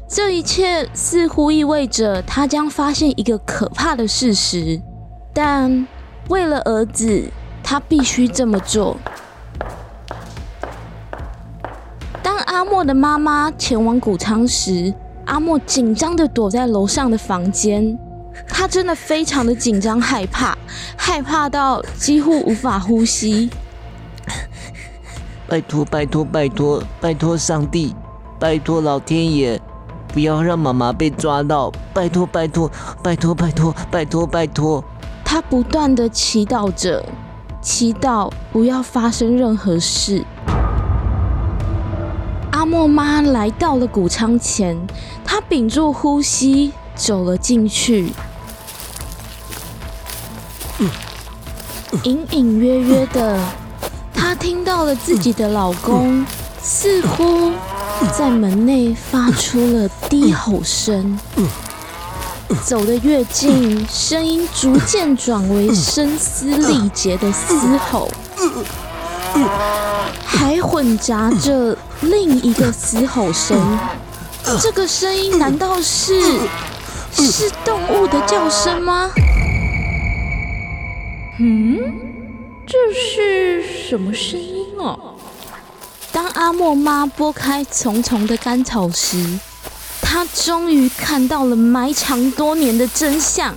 [0.10, 4.82] 这一切似乎意味着他将发现一个可怕的事实，
[5.32, 5.86] 但
[6.30, 7.30] 为了儿子，
[7.62, 8.98] 他必须这么做。
[12.24, 14.92] 当阿莫的妈妈前往谷仓时，
[15.26, 17.98] 阿莫紧张的躲在楼上的房间，
[18.48, 20.58] 他真的非常的紧张害怕，
[20.96, 23.50] 害怕到几乎无法呼吸。
[25.48, 27.96] 拜托拜托拜托拜托上帝，
[28.40, 29.60] 拜托老天爷，
[30.14, 31.72] 不要让妈妈被抓到！
[31.94, 32.72] 拜托拜托
[33.04, 34.84] 拜托拜托拜托拜托！
[35.24, 37.04] 他不断的祈祷着，
[37.62, 40.24] 祈祷不要发生任何事。
[42.76, 44.78] 莫妈来到了谷仓前，
[45.24, 48.12] 她屏住呼吸走了进去，
[52.04, 53.40] 隐隐约约的，
[54.14, 56.26] 她听到了自己的老公
[56.62, 57.54] 似乎
[58.12, 61.18] 在门内发出了低吼声。
[62.66, 68.12] 走得越近，声音逐渐转为声嘶力竭的嘶吼。
[70.26, 73.58] 还混杂着另一个嘶吼声，
[74.62, 76.22] 这个声音难道是
[77.14, 79.10] 是动物的叫声吗？
[81.40, 81.78] 嗯，
[82.66, 84.98] 这是什么声音啊？
[86.12, 89.40] 当阿莫妈拨开丛丛的干草时，
[90.02, 93.54] 她终于看到了埋藏多年的真相。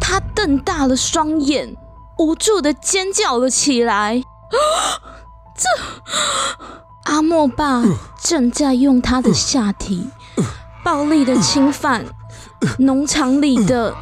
[0.00, 1.74] 她瞪大了双眼。
[2.18, 4.22] 无助的尖叫了起来。
[5.56, 5.68] 这
[7.12, 7.82] 阿莫爸
[8.22, 10.10] 正在用他的下体
[10.84, 12.04] 暴力的侵犯
[12.78, 13.94] 农场里的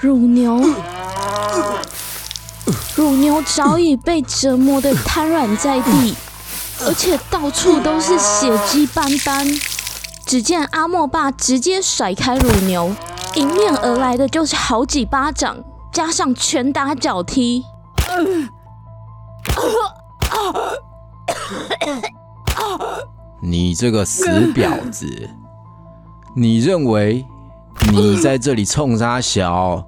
[0.00, 0.60] 乳牛，
[2.94, 6.14] 乳牛早已被折磨的瘫软在地，
[6.86, 9.46] 而且到处都是血迹斑斑。
[10.26, 12.94] 只见阿莫爸直接甩开乳牛，
[13.34, 15.56] 迎面而来的就是好几巴掌。
[15.94, 17.64] 加上拳打脚踢，
[23.40, 25.30] 你这个死婊子！
[26.34, 27.24] 你认为
[27.92, 29.86] 你在这里冲啥小？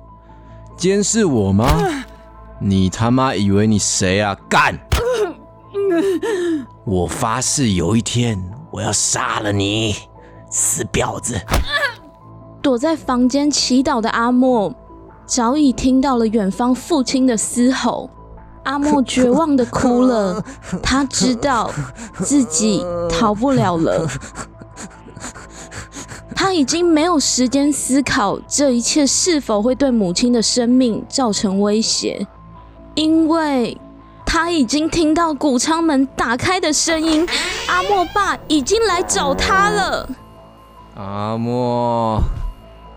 [0.76, 1.66] 监视我吗？
[2.60, 4.32] 你他妈以为你谁啊？
[4.48, 4.78] 干！
[6.84, 8.40] 我发誓有一天
[8.70, 9.96] 我要杀了你，
[10.52, 11.36] 死婊子！
[12.62, 14.72] 躲在房间祈祷的阿莫，
[15.26, 18.08] 早已听到了远方父亲的嘶吼。
[18.62, 20.42] 阿莫绝望的哭了，
[20.82, 21.70] 他知道
[22.18, 24.08] 自己逃不了了。
[26.34, 32.26] 他已经没有时间思考这一切是否会对母亲的生命造成威胁，
[32.94, 33.80] 因为
[34.24, 37.26] 他已经听到谷仓门打开的声音。
[37.68, 40.08] 阿莫爸已经来找他了。
[40.96, 42.20] 阿莫，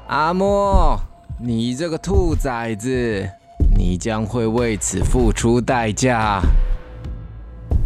[0.07, 0.99] 阿莫，
[1.41, 3.29] 你这个兔崽子，
[3.75, 6.41] 你将会为此付出代价。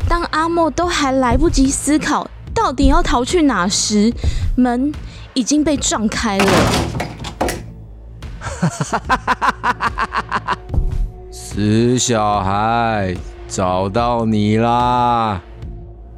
[0.09, 4.11] 当阿莫都还来不及思考到底要逃去哪时，
[4.57, 4.91] 门。
[5.35, 6.45] 已经被撞开了。
[11.31, 13.15] 死小孩，
[13.47, 15.41] 找到你啦！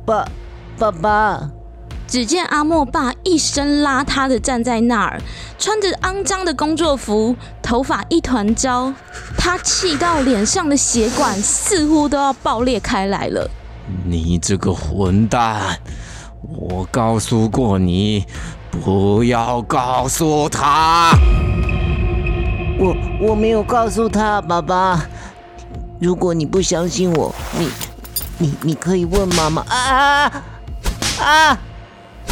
[0.06, 0.28] 爸，
[0.78, 1.50] 爸爸！
[2.08, 5.22] 只见阿莫爸一身邋遢的站在那儿，
[5.58, 8.94] 穿着肮脏的工作服，头发一团糟，
[9.38, 13.50] 他气到脸上的血管似乎都要爆裂开来了。
[14.06, 15.80] 你这个混蛋！
[16.41, 18.26] 我告诉过你。
[18.84, 21.18] 不要告诉他，
[22.78, 25.02] 我我没有告诉他，爸爸。
[25.98, 27.70] 如果你不相信我，你
[28.38, 29.62] 你你可以问妈妈。
[29.62, 30.44] 啊
[31.22, 31.58] 啊！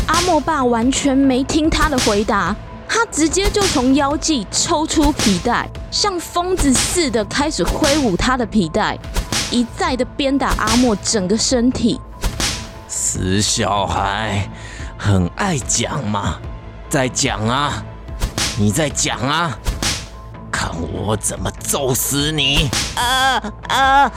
[0.07, 2.55] 阿莫爸完全没听他的回答，
[2.87, 8.97] 他直接就从腰际抽出皮带，像疯子似的开始挥舞他的皮带，
[9.51, 11.99] 一再的鞭打阿莫整个身体。
[12.87, 14.49] 死小孩！
[14.97, 16.37] 很爱讲嘛，
[16.89, 17.83] 再讲啊！
[18.57, 19.57] 你再讲啊！
[20.51, 22.69] 看我怎么揍死你！
[22.95, 24.11] 啊啊！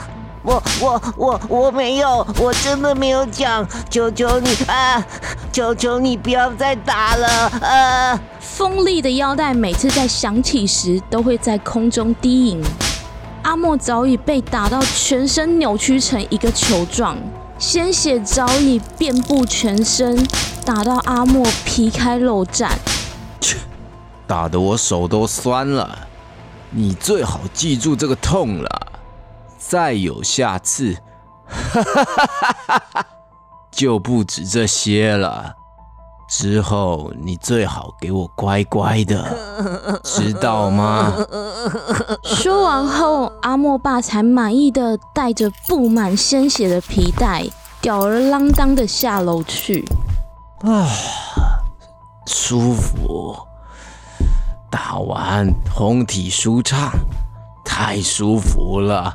[0.47, 3.67] 我我我我没有，我真的没有讲！
[3.89, 5.05] 求求你啊！
[5.51, 7.27] 求求你不要再打了！
[7.59, 8.17] 啊！
[8.39, 12.63] 锋利的腰带每次在响起时，都会在空中低吟。
[13.41, 17.17] 阿莫早已被打到全身扭曲成一个球状。
[17.59, 20.25] 鲜血早已遍布全身，
[20.63, 22.69] 打到阿莫皮开肉绽。
[23.41, 23.57] 切，
[24.25, 26.07] 打得我手都酸了。
[26.69, 28.86] 你最好记住这个痛了。
[29.57, 30.97] 再有下次，
[33.71, 35.53] 就不止这些了。
[36.29, 39.23] 之后你最好给我乖乖的，
[40.03, 41.13] 知道吗？
[42.23, 47.45] 说完后，阿莫爸才满意的带着布满鲜血的皮带，
[47.79, 49.85] 吊儿郎当的下楼去。
[50.63, 50.85] 啊，
[52.25, 53.37] 舒服，
[54.69, 56.91] 打完通体舒畅，
[57.67, 59.13] 太舒服了。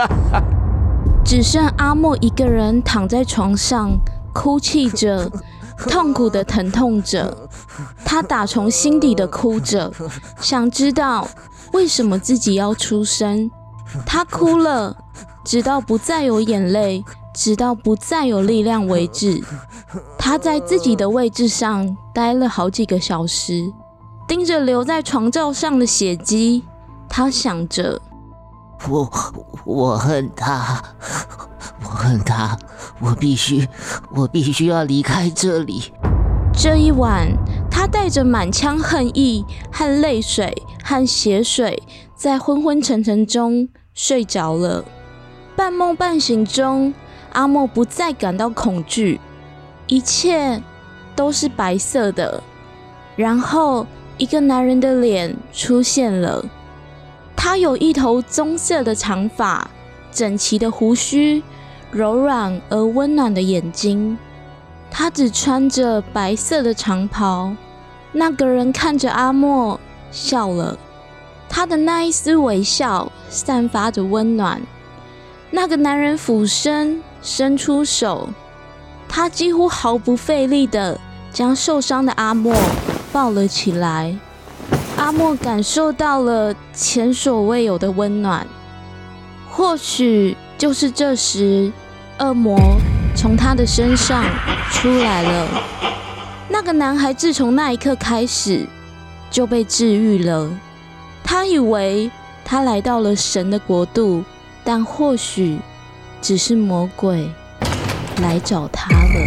[1.24, 3.98] 只剩阿莫一个人躺在床上，
[4.34, 5.30] 哭泣着。
[5.88, 7.48] 痛苦的疼痛着，
[8.04, 9.90] 他打从心底的哭着，
[10.38, 11.26] 想知道
[11.72, 13.50] 为什么自己要出生。
[14.04, 14.94] 他哭了，
[15.42, 19.42] 直到不再有眼泪，直到不再有力量为止。
[20.18, 23.72] 他在自己的位置上待了好几个小时，
[24.28, 26.62] 盯着留在床罩上的血迹，
[27.10, 28.00] 他想着：
[28.88, 29.10] 我
[29.66, 30.80] 我恨他。
[31.82, 32.56] 我恨他，
[33.00, 33.66] 我必须，
[34.14, 35.92] 我必须要离开这里。
[36.52, 37.26] 这一晚，
[37.68, 41.82] 他带着满腔恨意和泪水和血水，
[42.14, 44.84] 在昏昏沉沉中睡着了。
[45.56, 46.94] 半梦半醒中，
[47.32, 49.20] 阿莫不再感到恐惧，
[49.88, 50.62] 一切
[51.16, 52.42] 都是白色的。
[53.16, 56.44] 然后，一个男人的脸出现了，
[57.42, 59.70] 他有一头棕色的长发，
[60.12, 61.42] 整齐的胡须。
[61.90, 64.18] 柔软而温暖的眼睛，
[64.90, 67.56] 他只穿着白色的长袍。
[68.12, 70.78] 那个人看着阿莫笑了，
[71.48, 74.60] 他的那一丝微笑散发着温暖。
[75.50, 78.28] 那个男人俯身伸出手，
[79.08, 81.00] 他几乎毫不费力的
[81.32, 82.54] 将受伤的阿莫
[83.10, 84.14] 抱了起来。
[85.00, 88.46] 阿莫感受到了前所未有的温暖。
[89.50, 91.72] 或许就是这时。
[92.22, 92.60] 恶魔
[93.16, 94.22] 从他的身上
[94.70, 95.48] 出来了。
[96.50, 98.66] 那个男孩自从那一刻开始
[99.30, 100.50] 就被治愈了。
[101.24, 102.10] 他以为
[102.44, 104.22] 他来到了神的国度，
[104.62, 105.60] 但或许
[106.20, 107.30] 只是魔鬼
[108.20, 109.20] 来找他了。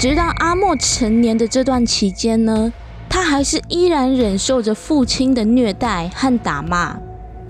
[0.00, 2.72] 直到阿莫成年的这段期间呢，
[3.08, 6.96] 他还是依然忍受着父亲的虐待和打骂，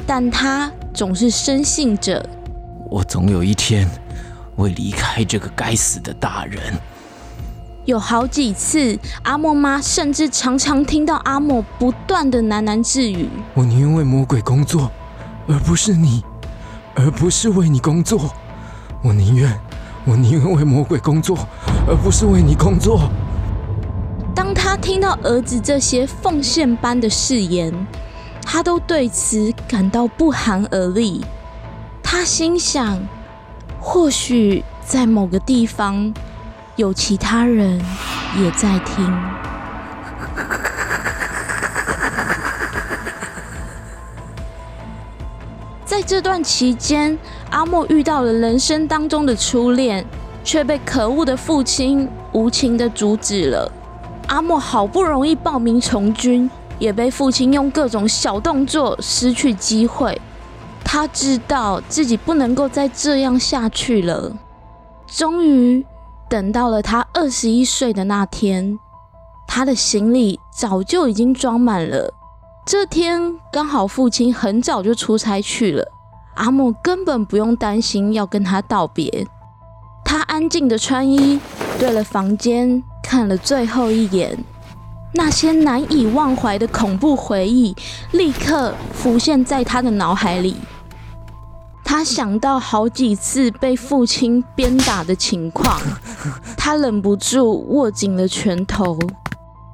[0.07, 2.25] 但他总是深信着。
[2.89, 3.89] 我总有一天
[4.57, 6.61] 会离开这个该死的大人。
[7.85, 13.29] 有好几次，阿莫妈甚至常常听到阿莫不断的喃喃自语。
[13.55, 14.91] 我宁愿为魔鬼工作，
[15.47, 16.23] 而不是你，
[16.95, 18.31] 而不是为你工作。
[19.03, 19.59] 我宁愿，
[20.05, 21.39] 我宁愿为魔鬼工作，
[21.87, 23.11] 而不是为你工作。
[24.39, 27.75] 当他听到儿子这些奉献般的誓言，
[28.45, 31.25] 他都对此感到不寒而栗。
[32.05, 33.01] 他心想，
[33.81, 36.15] 或许在某个地方，
[36.77, 37.85] 有其他人
[38.37, 39.13] 也在听。
[45.85, 47.19] 在这段期间，
[47.51, 50.07] 阿莫遇到了人生当中的初恋，
[50.45, 53.73] 却被可恶的父亲无情的阻止了。
[54.29, 56.49] 阿莫好不容易报名从军，
[56.79, 60.19] 也被父亲用各种小动作失去机会。
[60.85, 64.33] 他知道自己不能够再这样下去了。
[65.07, 65.85] 终于
[66.29, 68.79] 等到了他二十一岁的那天，
[69.47, 72.13] 他的行李早就已经装满了。
[72.67, 75.91] 这天刚好父亲很早就出差去了，
[76.35, 79.27] 阿莫根本不用担心要跟他道别。
[80.05, 81.41] 他安静的穿衣，
[81.79, 84.37] 对了房间看了最后一眼，
[85.15, 87.75] 那些难以忘怀的恐怖回忆
[88.13, 90.55] 立刻浮现在他的脑海里。
[91.83, 95.81] 他想到好几次被父亲鞭打的情况，
[96.55, 98.99] 他忍不住握紧了拳头。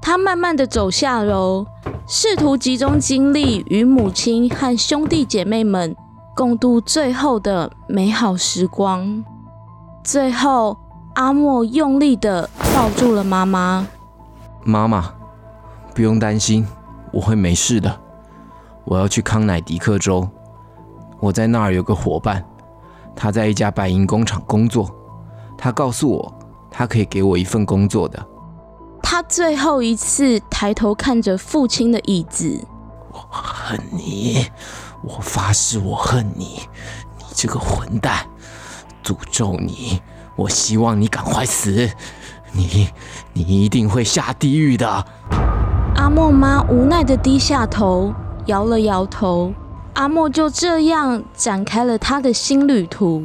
[0.01, 1.66] 他慢慢的走下楼，
[2.07, 5.97] 试图集中精力与母亲和兄弟姐妹们
[6.37, 9.24] 共度最后的美好时光。
[10.05, 10.76] 最后，
[11.15, 13.87] 阿莫用力的抱住了妈妈。
[14.65, 15.12] 妈妈，
[15.95, 16.67] 不用担心，
[17.12, 18.01] 我会没事的。
[18.85, 20.29] 我要去康乃狄克州，
[21.21, 22.45] 我在那儿有个伙伴，
[23.15, 24.91] 他在一家白银工厂工作。
[25.57, 26.35] 他告诉我，
[26.71, 28.27] 他可以给我一份工作的。
[29.01, 32.67] 他最后一次抬头看着父亲的椅子。
[33.12, 34.47] 我恨你，
[35.03, 36.62] 我发誓我恨你，
[37.19, 38.27] 你这个混蛋！
[39.05, 40.03] 诅咒你！
[40.37, 41.91] 我希望你赶快死！
[42.53, 42.89] 你，
[43.32, 45.07] 你一定会下地狱的！
[45.97, 48.12] 阿莫妈无奈的低下头，
[48.47, 49.53] 摇了摇头。
[49.95, 53.22] 阿莫就这样展开了他的新旅途。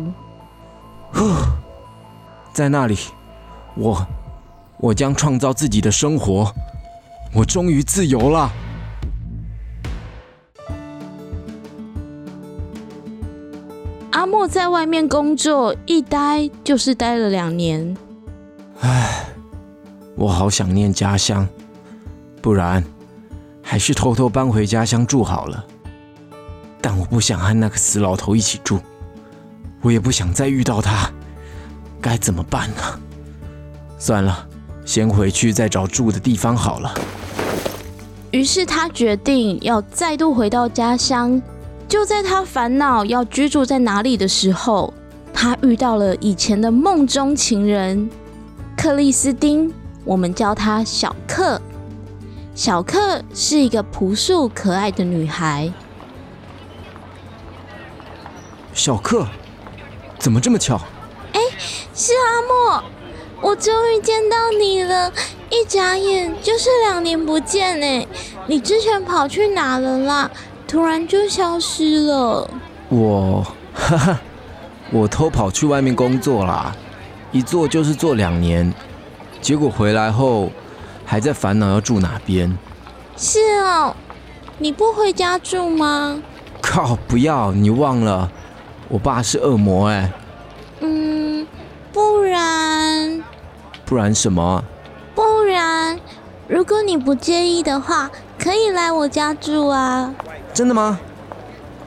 [2.53, 2.97] 在那里，
[3.75, 4.05] 我，
[4.77, 6.53] 我将创造自己的生活。
[7.33, 8.51] 我终于自由了。
[14.49, 17.95] 在外面工作，一待就是待了两年。
[18.79, 19.27] 唉，
[20.15, 21.47] 我好想念家乡，
[22.41, 22.83] 不然
[23.61, 25.63] 还是偷偷搬回家乡住好了。
[26.81, 28.79] 但我不想和那个死老头一起住，
[29.81, 31.11] 我也不想再遇到他，
[32.01, 32.99] 该怎么办呢？
[33.99, 34.47] 算了，
[34.83, 36.91] 先回去再找住的地方好了。
[38.31, 41.39] 于是他决定要再度回到家乡。
[41.89, 44.93] 就在他烦恼要居住在哪里的时候，
[45.33, 48.07] 他遇到了以前的梦中情人
[48.77, 49.73] 克里斯汀，
[50.05, 51.59] 我们叫她小克。
[52.53, 55.73] 小克是一个朴素可爱的女孩。
[58.71, 59.27] 小克，
[60.19, 60.79] 怎么这么巧？
[61.33, 61.41] 哎，
[61.95, 62.83] 是阿莫，
[63.41, 65.11] 我终于见到你了！
[65.49, 68.07] 一眨眼就是两年不见哎，
[68.45, 70.29] 你之前跑去哪了啦？
[70.69, 72.47] 突然就消失了。
[72.89, 73.43] 我，
[73.73, 74.19] 哈哈，
[74.91, 76.71] 我偷跑去外面工作啦，
[77.31, 78.71] 一做就是做两年，
[79.41, 80.51] 结果回来后
[81.03, 82.55] 还在烦恼要住哪边。
[83.17, 83.95] 是哦，
[84.59, 86.21] 你不回家住吗？
[86.61, 87.51] 靠，不要！
[87.51, 88.29] 你忘了，
[88.89, 90.11] 我爸是恶魔哎。
[90.81, 91.47] 嗯，
[91.91, 93.23] 不然。
[93.85, 94.63] 不然什么？
[95.15, 95.99] 不然，
[96.47, 100.13] 如果你不介意的话，可以来我家住啊。
[100.53, 100.99] 真的吗？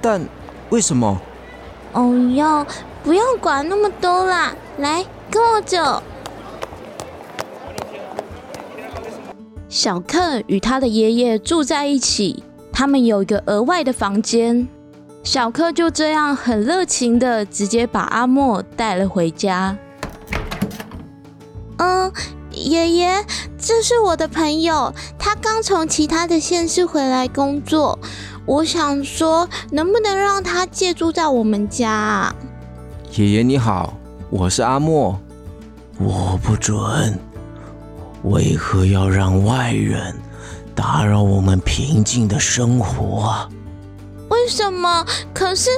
[0.00, 0.26] 但
[0.70, 1.20] 为什么？
[1.92, 2.66] 哦哟，
[3.04, 6.02] 不用管那么多啦，来跟我走。
[9.68, 12.42] 小克与他的爷爷住在一起，
[12.72, 14.66] 他们有一个额外的房间。
[15.22, 19.76] 小克就这样很热情的直接把阿莫带了回家。
[21.76, 22.12] 嗯，
[22.50, 23.24] 爷爷，
[23.58, 27.98] 这是我的朋友，他刚从其他的县市回来工作。
[28.44, 32.34] 我想说，能不能让他借住在我们家？
[33.12, 33.96] 爷爷你好，
[34.30, 35.16] 我是阿莫。
[35.98, 37.16] 我不准，
[38.24, 40.12] 为何要让外人
[40.74, 43.48] 打扰我们平静的生活？
[44.28, 45.06] 为什么？
[45.32, 45.70] 可是，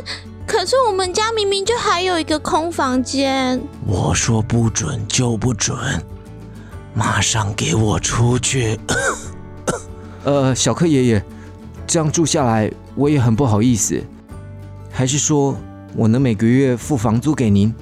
[0.47, 3.61] 可可是我们家明明就还有一个空房间。
[3.87, 5.77] 我说不准就不准，
[6.95, 8.79] 马上给我出去！
[10.23, 11.25] 呃，小柯爷爷，
[11.87, 14.03] 这样住下来我也很不好意思，
[14.91, 15.57] 还是说
[15.95, 17.75] 我能每个月付房租给您？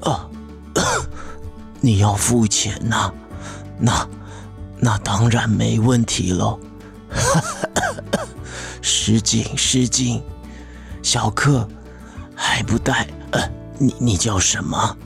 [0.00, 0.28] 啊，
[1.80, 3.12] 你要付钱呐？
[3.78, 4.08] 那
[4.80, 6.58] 那当然没问题喽。
[8.82, 10.22] 失敬失敬，
[11.02, 11.66] 小克
[12.34, 13.06] 还不带？
[13.30, 13.40] 呃，
[13.78, 14.96] 你你叫什么？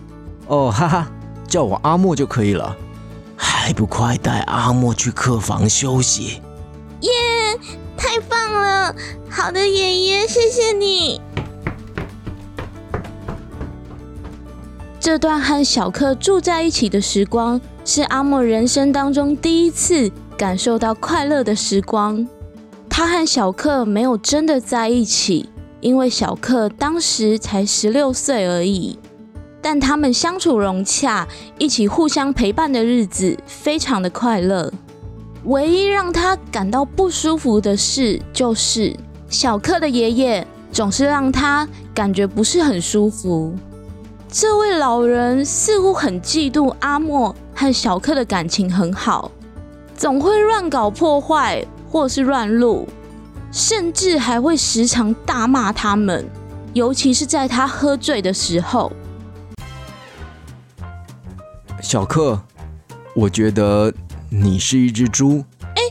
[0.46, 1.10] 哦，哈哈，
[1.48, 2.76] 叫我阿莫就可以了。
[3.36, 6.40] 还不快带阿莫去客房休息？
[7.00, 7.10] 耶，
[8.02, 8.92] 太棒了！
[9.30, 11.20] 好的，爷爷，谢谢你。
[14.98, 22.26] 这段和小克住在一起的时光，是阿莫人生当中第一次感受到快乐的时光。
[22.90, 25.48] 他和小克没有真的在一起，
[25.80, 28.98] 因为小克当时才十六岁而已。
[29.60, 34.72] 但他们相处融洽，一起互相陪伴的日子非常的快乐。
[35.44, 38.94] 唯一让他感到不舒服的事，就是
[39.28, 43.52] 小克的爷爷总是让他感觉不是很舒服。
[44.28, 49.32] 这位老人似乎很嫉妒阿莫和小克的感情很好，
[49.96, 52.88] 总会乱搞破坏或是乱录，
[53.50, 56.24] 甚至还会时常大骂他们，
[56.72, 58.92] 尤其是在他喝醉的时候。
[61.82, 62.40] 小克，
[63.14, 63.92] 我觉得
[64.34, 65.44] 你是一只猪。
[65.74, 65.82] 哎，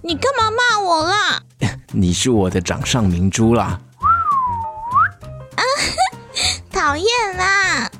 [0.00, 1.42] 你干嘛骂我啦？
[1.90, 3.80] 你是我的掌上明珠啦！
[5.56, 5.62] 啊，
[6.70, 7.90] 讨厌啦！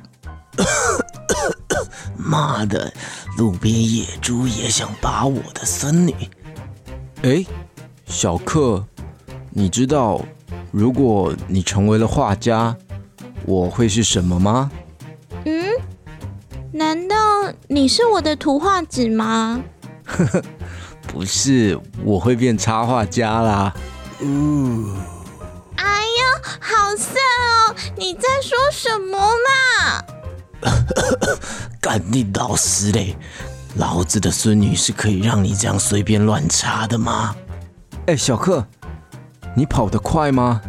[2.16, 2.92] 妈的，
[3.36, 6.14] 路边野猪也想把我的孙女。
[7.22, 7.44] 哎，
[8.06, 8.86] 小克，
[9.50, 10.24] 你知道
[10.70, 12.76] 如果你成为了画家，
[13.44, 14.70] 我会是什么吗？
[15.46, 15.64] 嗯？
[16.72, 17.16] 难道
[17.66, 19.60] 你是我的图画纸吗？
[20.10, 20.42] 呵呵，
[21.08, 23.72] 不是，我会变插画家啦。
[24.20, 24.96] 嗯。
[25.76, 27.74] 哎呀，好色哦！
[27.96, 30.04] 你在说什么嘛？
[31.80, 33.16] 干你老师嘞！
[33.76, 37.34] 老子的孙女是可以让你这样随便乱插的吗？
[38.06, 38.66] 哎，小克，
[39.56, 40.60] 你跑得快吗？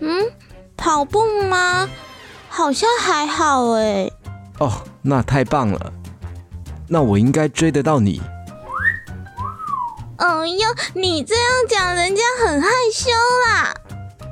[0.00, 0.30] 嗯，
[0.76, 1.88] 跑步吗？
[2.48, 4.10] 好像还好哎。
[4.58, 4.72] 哦，
[5.02, 5.92] 那太棒了。
[6.88, 8.22] 那我应该追得到你。
[10.18, 13.10] 哎呦，你这样讲，人家很害羞
[13.48, 13.74] 啦。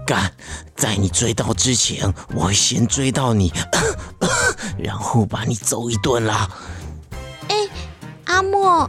[0.06, 0.32] 干，
[0.76, 3.52] 在你追到之前，我会先追到你，
[4.78, 6.48] 然后把你揍一顿啦。
[7.48, 7.68] 哎，
[8.26, 8.88] 阿莫，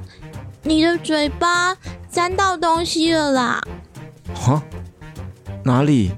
[0.64, 1.76] 你的嘴巴
[2.12, 3.62] 沾到东西了啦。
[4.34, 4.62] 哈？
[5.64, 6.14] 哪里？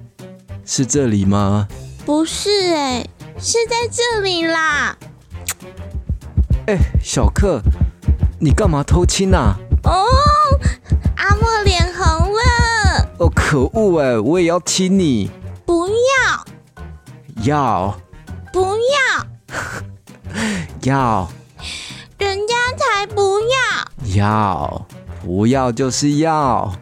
[0.66, 1.68] 是这里吗？
[2.06, 3.08] 不是哎，
[3.40, 4.98] 是在这里啦。
[6.68, 7.62] 哎，小克，
[8.40, 9.56] 你干嘛偷亲呐？
[9.88, 10.06] 哦，
[11.16, 13.08] 阿莫脸红了。
[13.20, 15.32] 哦，可恶哎，我也要亲你。
[15.66, 16.46] 不要。
[17.44, 17.98] 要。
[18.52, 19.26] 不要。
[20.84, 21.32] 要。
[22.18, 24.16] 人家才不要。
[24.16, 24.86] 要。
[25.24, 26.74] 不要就是要。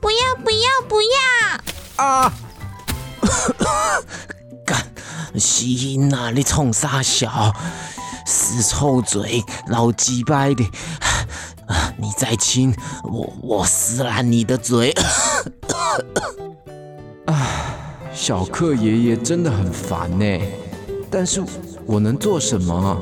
[0.00, 2.04] 不要不要不要。
[2.04, 2.32] 啊！
[4.64, 4.86] 干，
[5.36, 6.30] 吸音啊！
[6.30, 7.52] 你冲啥小？
[8.26, 10.64] 死臭嘴，老鸡掰的！
[11.96, 14.92] 你再亲我，我撕烂你的嘴！
[17.26, 17.34] 啊，
[18.12, 20.40] 小克爷爷真的很烦呢。
[21.10, 21.42] 但是
[21.86, 23.00] 我能做什么？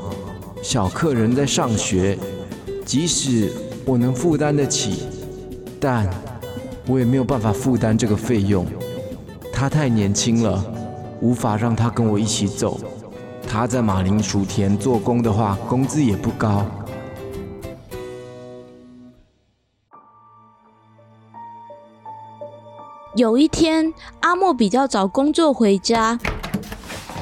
[0.61, 2.17] 小克人在上学，
[2.85, 3.51] 即使
[3.85, 5.07] 我能负担得起，
[5.79, 6.09] 但
[6.87, 8.65] 我也没有办法负担这个费用。
[9.51, 10.63] 他太年轻了，
[11.19, 12.79] 无法让他跟我一起走。
[13.45, 16.65] 他在马铃薯田做工的话，工资也不高。
[23.15, 26.17] 有一天，阿莫比较早工作回家，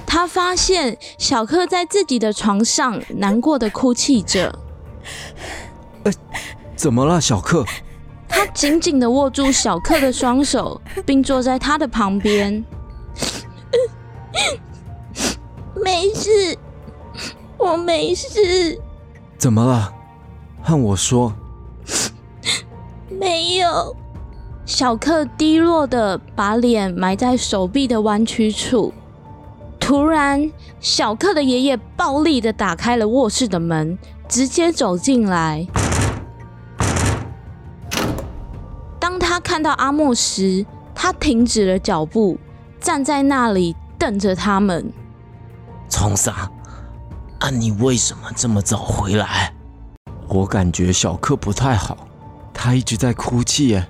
[0.06, 4.58] 他发现小克在自己的床上难过的哭泣着。
[6.04, 6.12] 呃，
[6.78, 7.66] 怎么了，小克？
[8.30, 12.64] 他紧紧的握住小克的双手，并坐在他的旁边。
[15.76, 16.58] 没事，
[17.58, 18.82] 我没事。
[19.38, 19.94] 怎么了？
[20.64, 21.34] 和我说。
[23.10, 23.96] 没有。
[24.72, 28.94] 小克低落的把脸埋在手臂的弯曲处。
[29.78, 30.50] 突然，
[30.80, 34.00] 小克的爷爷暴力的打开了卧室的门，
[34.30, 35.68] 直接走进来。
[38.98, 40.66] 当他看到阿莫时，
[40.96, 42.38] 他停止了脚步，
[42.80, 44.90] 站在那里瞪着他们。
[45.90, 46.50] 冲啥？
[47.40, 49.54] 啊，你为什么这么早回来？
[50.30, 52.08] 我感觉小克不太好，
[52.54, 53.86] 他一直在哭泣耶。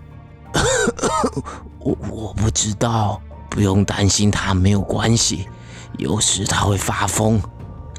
[1.79, 5.47] 我我不知道，不用担心他，没有关系。
[5.97, 7.41] 有时他会发疯，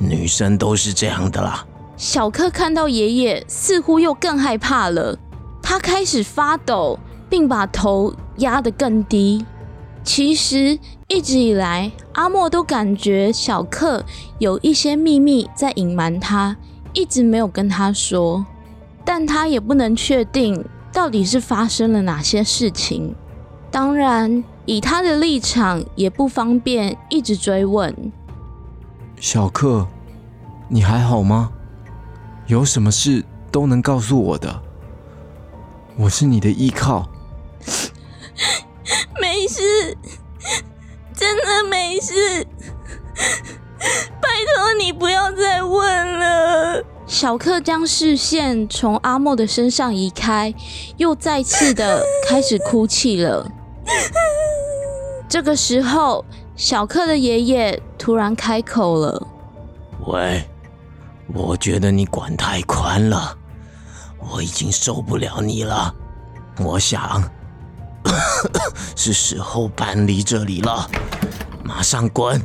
[0.00, 1.66] 女生都是这样的啦。
[1.96, 5.18] 小克看到爷爷，似乎又更害怕了。
[5.62, 6.98] 他开始发抖，
[7.28, 9.44] 并把头压得更低。
[10.02, 14.04] 其实一直以来，阿莫都感觉小克
[14.38, 16.56] 有一些秘密在隐瞒他，
[16.92, 18.44] 一直没有跟他说。
[19.04, 23.14] 但他也不能确定到底是发生了哪些事情。
[23.70, 28.12] 当然，以他的立场，也不方便一直追问。
[29.18, 29.86] 小克，
[30.68, 31.50] 你还好吗？
[32.46, 34.62] 有什么事都能告诉我的，
[35.96, 37.08] 我是你的依靠。
[39.20, 39.96] 没事，
[41.14, 42.46] 真的没事。
[44.20, 46.84] 拜托你不要再问了。
[47.12, 50.54] 小克将视线从阿莫的身上移开，
[50.96, 53.46] 又再次的开始哭泣了。
[55.28, 56.24] 这个时候，
[56.56, 59.26] 小克的爷爷突然开口了
[60.08, 60.42] ：“喂，
[61.34, 63.36] 我觉得你管太宽了，
[64.18, 65.94] 我已经受不了你了。
[66.60, 67.22] 我想。
[68.96, 70.88] ”是时候搬离这里了，
[71.62, 72.40] 马上滚！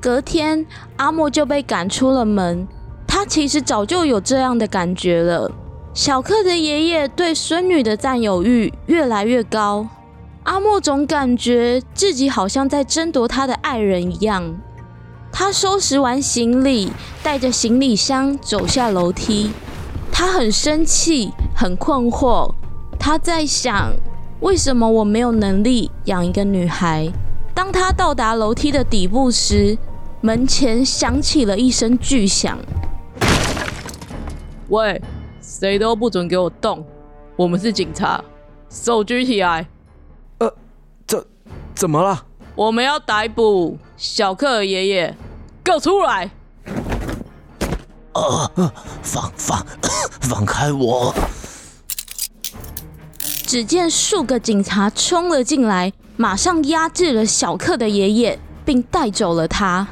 [0.00, 0.64] 隔天，
[0.96, 2.66] 阿莫就被赶出了门。
[3.06, 5.50] 他其实早就有这样的感觉了。
[5.92, 9.88] 小克的爷爷对孙女的占有欲越来越高，
[10.44, 14.56] 阿莫总感觉自己好像在争夺他的爱人一样。
[15.32, 16.92] 他收拾完行李，
[17.22, 19.50] 带着行李箱走下楼梯。
[20.12, 22.52] 他很生气，很困惑。
[22.98, 23.92] 他在想，
[24.40, 27.10] 为什么我没有能力养一个女孩？
[27.58, 29.76] 当他到达楼梯的底部时，
[30.20, 32.56] 门前响起了一声巨响。
[34.68, 35.02] 喂，
[35.42, 36.86] 谁都不准给我动！
[37.34, 38.22] 我们是警察，
[38.70, 39.66] 手举起来。
[40.38, 40.54] 呃，
[41.04, 41.26] 怎
[41.74, 42.24] 怎么了？
[42.54, 45.16] 我们要逮捕小克尔爷爷，
[45.64, 46.30] 给我出来！
[48.12, 49.66] 呃，放放
[50.22, 51.12] 放开我！
[53.18, 59.86] 只见数个警察冲了进来，马上压制了小克的爷爷，并带走了他。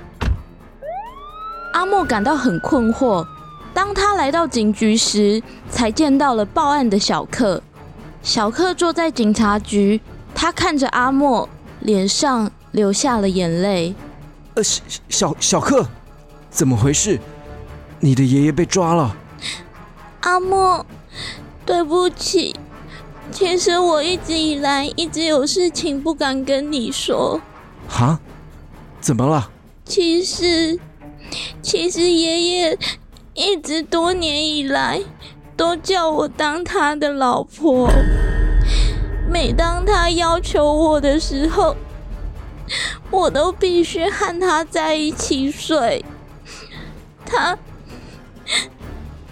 [1.73, 3.25] 阿莫感到很困惑。
[3.73, 7.63] 当他来到警局时，才见到了报案的小克。
[8.25, 10.01] 小克坐在警察局，
[10.35, 11.49] 他看着阿莫，
[11.79, 13.95] 脸上流下了眼泪。
[14.55, 15.87] 呃，小小小克，
[16.51, 17.21] 怎么回事？
[18.01, 19.15] 你的爷爷被抓了。
[20.23, 20.85] 阿莫，
[21.65, 22.57] 对不起。
[23.33, 27.41] 其实我一直以来一直有事情不敢跟你说。
[27.89, 28.21] 哈？
[29.01, 29.51] 怎么了？
[29.85, 30.81] 其实，
[31.63, 32.79] 其实爷爷
[33.35, 35.03] 一直多年以来
[35.57, 37.89] 都叫我当他的老婆。
[39.31, 41.77] 每当他要求我的时候，
[43.11, 46.05] 我都必须和他在一起睡。
[47.25, 47.59] 他，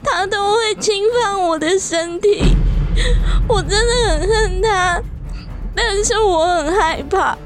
[0.05, 2.55] 他都会侵犯我的身体。
[3.49, 5.03] 我真的很恨他，
[5.75, 7.37] 但是我很害怕，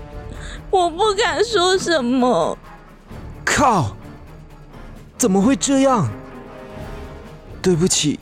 [0.71, 2.57] 我不敢说什么。
[3.45, 3.97] 靠！
[5.17, 6.09] 怎么会这样？
[7.61, 8.21] 对不起，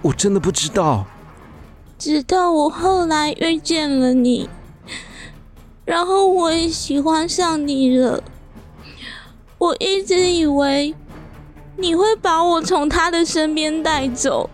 [0.00, 1.06] 我真的不知道。
[1.98, 4.48] 直到我后来遇见了你，
[5.84, 8.22] 然后我也喜欢上你了。
[9.58, 10.94] 我一直以为
[11.76, 14.50] 你会把我从他的身边带走。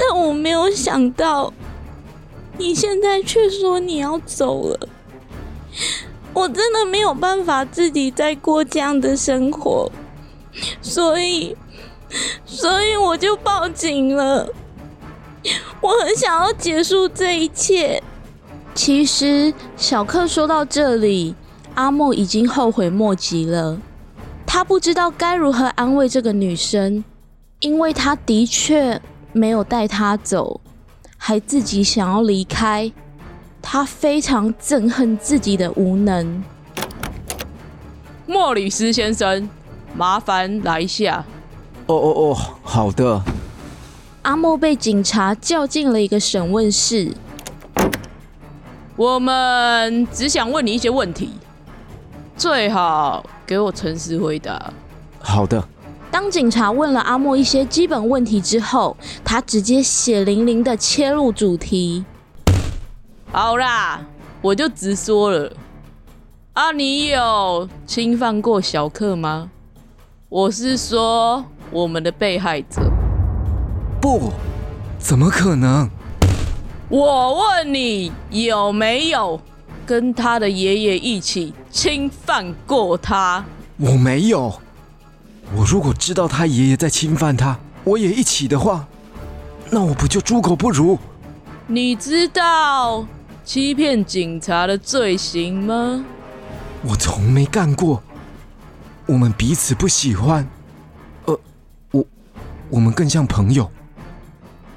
[0.00, 1.52] 但我没有想到，
[2.56, 4.88] 你现在却说你要走了，
[6.32, 9.92] 我真的没有办法自己再过这样的生活，
[10.80, 11.54] 所以，
[12.46, 14.48] 所以我就报警了。
[15.82, 18.02] 我很想要结束这一切。
[18.74, 21.34] 其实，小克说到这里，
[21.74, 23.78] 阿莫已经后悔莫及了。
[24.46, 27.04] 他不知道该如何安慰这个女生，
[27.58, 28.98] 因为他的确。
[29.32, 30.60] 没有带他走，
[31.16, 32.90] 还自己想要离开，
[33.62, 36.42] 他非常憎恨自己的无能。
[38.26, 39.48] 莫里斯先生，
[39.94, 41.24] 麻烦来一下。
[41.86, 43.22] 哦哦哦，好的。
[44.22, 47.12] 阿莫被警察叫进了一个审问室。
[48.96, 51.32] 我们只想问你一些问题，
[52.36, 54.72] 最好给我诚实回答。
[55.18, 55.66] 好的。
[56.10, 62.04] 当警察问了阿莫一些基本问题之后，他直接血淋淋的切入主题。
[63.30, 64.04] 好啦，
[64.42, 65.52] 我就直说了。
[66.52, 69.50] 啊，你有侵犯过小克吗？
[70.28, 72.82] 我是说我们的被害者。
[74.00, 74.32] 不，
[74.98, 75.88] 怎么可能？
[76.88, 79.40] 我问你有没有
[79.86, 83.44] 跟他的爷爷一起侵犯过他？
[83.76, 84.52] 我没有。
[85.56, 88.86] 我如果知道他爷爷在侵犯他，我也一起的话，
[89.70, 90.98] 那我不就猪狗不如？
[91.66, 93.06] 你知道
[93.44, 96.04] 欺骗警察的罪行吗？
[96.82, 98.02] 我从没干过。
[99.06, 100.48] 我们彼此不喜欢，
[101.26, 101.38] 呃，
[101.90, 102.04] 我
[102.68, 103.70] 我们更像朋友。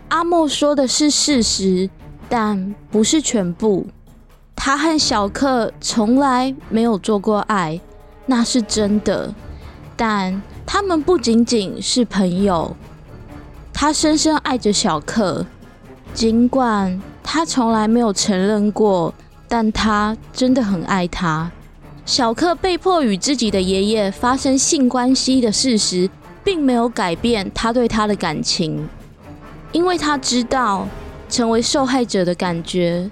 [0.10, 1.90] 阿莫说的是事实。
[2.30, 3.86] 但不是全部。
[4.56, 7.80] 他和小克从来没有做过爱，
[8.26, 9.32] 那是真的。
[9.96, 12.76] 但他们不仅仅是朋友。
[13.74, 15.46] 他深深爱着小克，
[16.14, 19.14] 尽管他从来没有承认过，
[19.48, 21.52] 但他真的很爱他。
[22.06, 26.10] 小克被迫与自己的爷爷发生性关系的事实，
[26.44, 28.88] 并没有改变他对他的感情，
[29.72, 30.88] 因为他知道。
[31.30, 33.10] 成为受害者的感觉，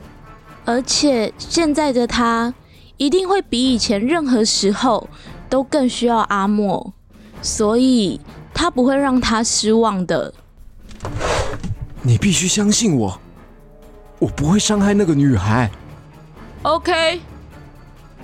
[0.64, 2.54] 而且现在的他
[2.98, 5.10] 一定会比以前任何时候
[5.50, 6.94] 都更需要阿莫，
[7.42, 8.20] 所以
[8.54, 10.34] 他不会让他失望的。
[12.02, 13.20] 你必须相信我，
[14.20, 15.70] 我不会伤害那个女孩。
[16.64, 17.20] OK，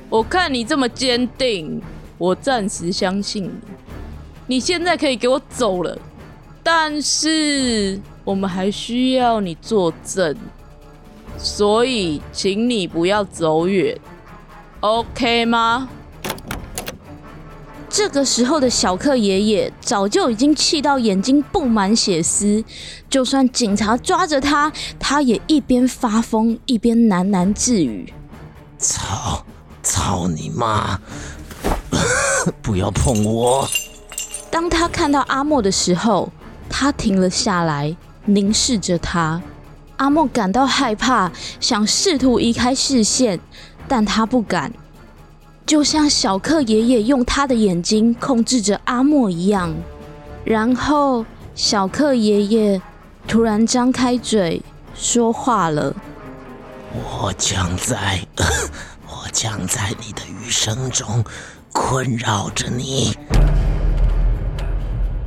[0.09, 1.81] 我看你这么坚定，
[2.17, 3.51] 我暂时相信你。
[4.47, 5.97] 你现在可以给我走了，
[6.63, 7.99] 但是。
[8.27, 10.35] 我们还需要你作证，
[11.37, 13.97] 所以请你不要走远
[14.81, 15.87] ，OK 吗？
[17.89, 22.63] 这个时候的小克爷爷早就已经气到眼睛布满血丝，
[23.09, 28.13] 就算警察抓着他，他也一边发疯一边喃喃自语
[28.77, 29.45] ：“操，
[29.81, 30.99] 操你妈！
[32.61, 33.67] 不要碰我！”
[34.51, 36.29] 当他看到阿莫的时候，
[36.69, 37.95] 他停了下来。
[38.29, 39.41] 凝视着他，
[39.95, 41.31] 阿莫感到害怕，
[41.61, 43.39] 想试图移开视线，
[43.87, 44.73] 但他不敢，
[45.67, 49.75] 就像小克爷爷用他的眼睛控制着阿莫一样。
[50.45, 52.81] 然后，小克爷爷
[53.27, 54.61] 突然张开嘴
[54.95, 55.93] 说话了
[56.95, 58.25] ：“我将在，
[59.07, 61.21] 我将在你的余生中
[61.73, 63.13] 困扰着你。”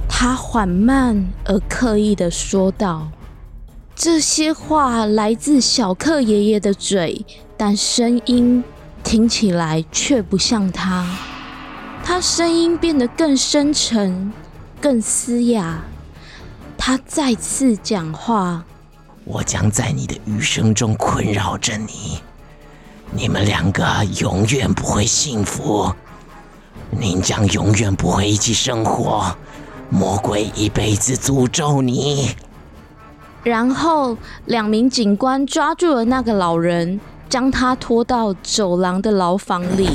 [0.09, 3.09] 他缓慢而刻意的说道
[3.95, 7.27] ：“这些话来自小克爷爷的嘴，
[7.59, 8.65] 但声音
[9.03, 11.07] 听起来却不像他。
[12.03, 14.33] 他声音变得更深沉、
[14.81, 15.83] 更嘶哑。
[16.79, 18.65] 他再次讲话
[19.25, 22.21] ：‘我将在你的余生中困扰着你，
[23.13, 23.85] 你们两个
[24.19, 25.93] 永远不会幸福，
[26.91, 29.37] 您将永远不会一起生活。’”
[29.93, 32.37] 魔鬼一辈子诅咒你。
[33.43, 39.89] 然后，两名警官抓住了那个老人，将他拖到走廊的牢房里。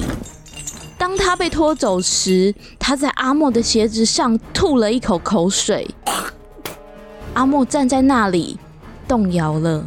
[0.97, 5.93] 当他被拖走时，他在阿莫的鞋子上吐了一口口水。
[7.33, 8.57] 阿莫站在那里，
[9.07, 9.85] 动摇了。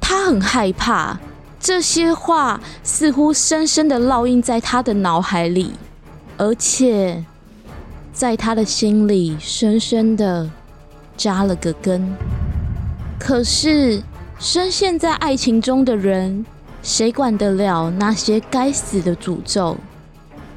[0.00, 1.18] 他很害怕，
[1.60, 5.72] 这些话似乎深深的烙印在他的脑海里，
[6.36, 7.24] 而且。
[8.12, 10.48] 在他的心里深深的
[11.16, 12.14] 扎了个根。
[13.18, 14.00] 可是，
[14.38, 16.46] 深陷在爱情中的人，
[16.84, 19.78] 谁管得了那些该死的诅咒？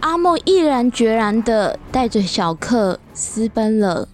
[0.02, 4.10] 阿莫毅然决然的带着小克私奔了。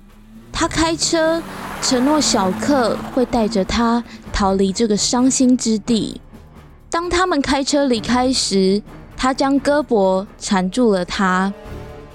[0.51, 1.41] 他开车，
[1.81, 6.21] 承诺小克会带着他逃离这个伤心之地。
[6.91, 8.83] 当他们开车离开时，
[9.17, 11.51] 他将胳膊缠住了他。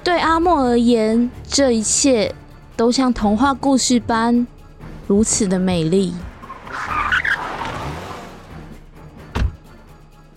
[0.05, 2.33] 对阿莫而言，这一切
[2.77, 4.47] 都像童话故事般
[5.09, 6.15] 如此的美丽。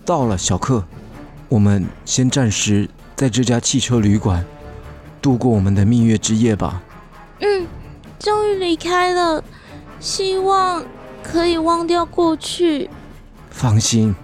[0.04, 0.84] 到了，小克，
[1.48, 4.44] 我们先暂时在这家汽车旅馆
[5.20, 6.82] 度过我们的蜜月之夜吧。
[7.40, 7.66] 嗯，
[8.18, 9.42] 终于离开了，
[10.00, 10.84] 希望
[11.22, 12.90] 可以忘掉过去。
[13.50, 14.14] 放心，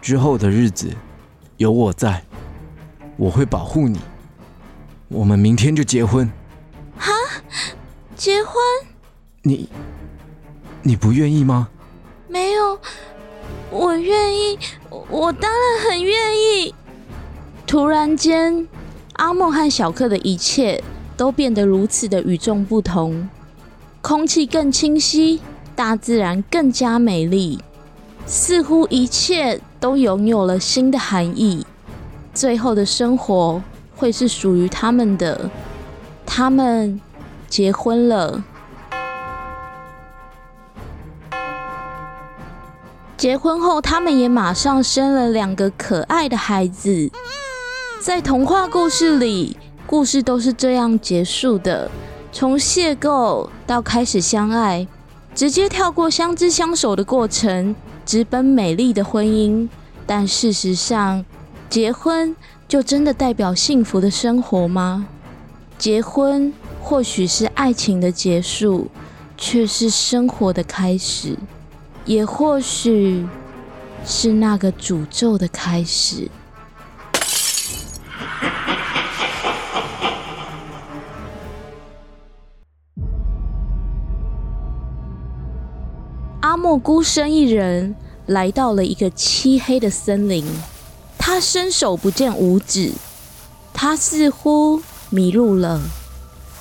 [0.00, 0.94] 之后的日子
[1.58, 2.24] 有我在，
[3.16, 4.00] 我会保护你。
[5.08, 6.30] 我们明天就结婚。
[6.96, 7.12] 哈？
[8.16, 8.54] 结婚？
[9.42, 9.68] 你，
[10.82, 11.68] 你不愿意吗？
[12.28, 12.78] 没有，
[13.70, 14.58] 我愿意，
[15.08, 16.74] 我当然很愿意。
[17.66, 18.66] 突然间，
[19.14, 20.82] 阿梦和小克的一切
[21.16, 23.28] 都变得如此的与众不同，
[24.00, 25.40] 空气更清晰，
[25.76, 27.60] 大自然更加美丽，
[28.26, 31.64] 似乎一切都拥有了新的含义。
[32.34, 33.62] 最后的生活
[33.94, 35.48] 会是属于他们的。
[36.26, 37.00] 他们
[37.48, 38.42] 结婚了。
[43.20, 47.10] 结婚后，他们也马上生了两个可爱的孩子。
[48.00, 51.90] 在童话故事里，故事都是这样结束的：
[52.32, 54.88] 从邂逅到开始相爱，
[55.34, 59.68] 直接跳过相知相守的过程，直奔美丽的婚姻。
[60.06, 61.22] 但事实上，
[61.68, 62.34] 结婚
[62.66, 65.06] 就真的代表幸福的生活吗？
[65.76, 66.50] 结婚
[66.80, 68.88] 或许是爱情的结束，
[69.36, 71.36] 却是生活的开始，
[72.04, 73.26] 也或许
[74.04, 76.28] 是那个诅咒的开始。
[86.40, 87.94] 阿莫孤身一人
[88.26, 90.44] 来到了一个漆黑的森林，
[91.18, 92.92] 他伸手不见五指，
[93.72, 94.82] 他似乎。
[95.12, 95.80] 迷路了，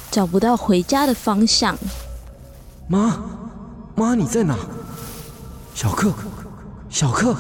[0.10, 1.78] 找不到回家的方向。
[2.88, 3.22] 妈，
[3.94, 4.58] 妈，你在哪？
[5.80, 6.14] 小克，
[6.90, 7.34] 小克，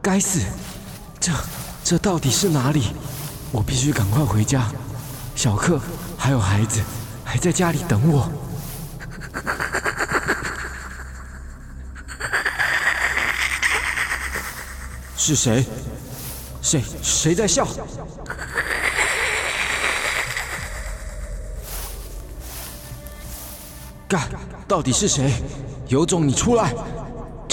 [0.00, 0.40] 该死，
[1.18, 1.32] 这
[1.82, 2.92] 这到底是哪里？
[3.50, 4.70] 我必须赶快回家。
[5.34, 5.80] 小克
[6.16, 6.80] 还有孩子
[7.24, 8.30] 还在家里等我。
[15.16, 15.66] 是谁？
[16.62, 17.66] 谁谁在笑？
[24.06, 24.22] 干，
[24.68, 25.32] 到底是谁？
[25.88, 26.72] 有种你出来！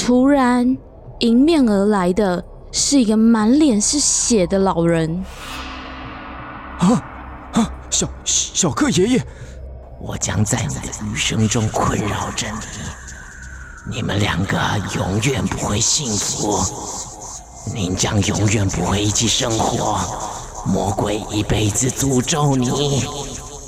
[0.04, 0.76] 突然，
[1.20, 5.24] 迎面而来的是一个满脸是血的老人。
[6.80, 7.04] 啊
[7.54, 7.72] 啊！
[7.92, 9.24] 小小克爷爷，
[10.02, 12.48] 我将在你的余生中困扰着
[13.86, 14.58] 你，你们两个
[14.96, 16.60] 永远不会幸福，
[17.72, 20.00] 您将永远不会一起生活，
[20.66, 23.06] 魔鬼一辈子诅咒你。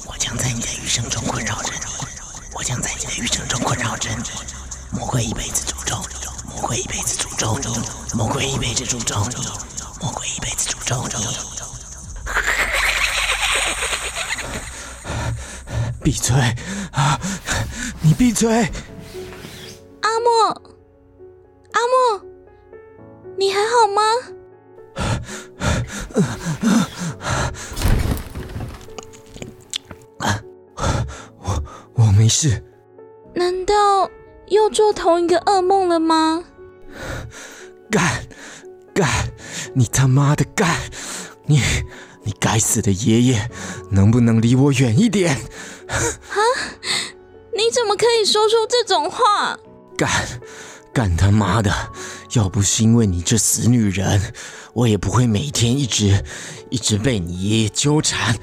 [0.08, 1.80] 我将在你的余生中困扰着你。
[2.56, 6.23] 我将在你的余生中困扰着你，魔鬼一辈子诅咒你，
[6.56, 9.36] 魔鬼一辈子诅咒你，魔鬼一辈子诅咒你，
[10.02, 11.26] 魔鬼一辈子诅咒你。
[16.04, 16.36] 闭嘴！
[16.92, 17.20] 啊，
[18.02, 18.50] 你闭嘴！
[20.02, 20.48] 阿莫，
[21.72, 22.22] 阿莫，
[23.38, 24.02] 你还好吗？
[31.40, 31.64] 我
[31.96, 32.64] 我没事。
[33.34, 34.10] 难道
[34.48, 36.44] 又做同一个噩梦了吗？
[37.90, 38.28] 干，
[38.94, 39.08] 干！
[39.74, 40.80] 你他妈的干！
[41.46, 41.62] 你，
[42.24, 43.50] 你该死的爷爷，
[43.92, 45.36] 能不能离我远一点？
[45.88, 46.38] 啊！
[47.56, 49.58] 你怎么可以说出这种话？
[49.98, 50.10] 干，
[50.94, 51.72] 干他妈的！
[52.34, 54.34] 要不是因为你这死女人，
[54.74, 56.24] 我也不会每天一直，
[56.70, 58.38] 一直被你爷爷纠缠。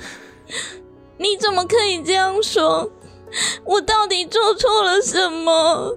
[1.19, 2.91] 你怎么可以这样说？
[3.65, 5.97] 我到底做错了什么？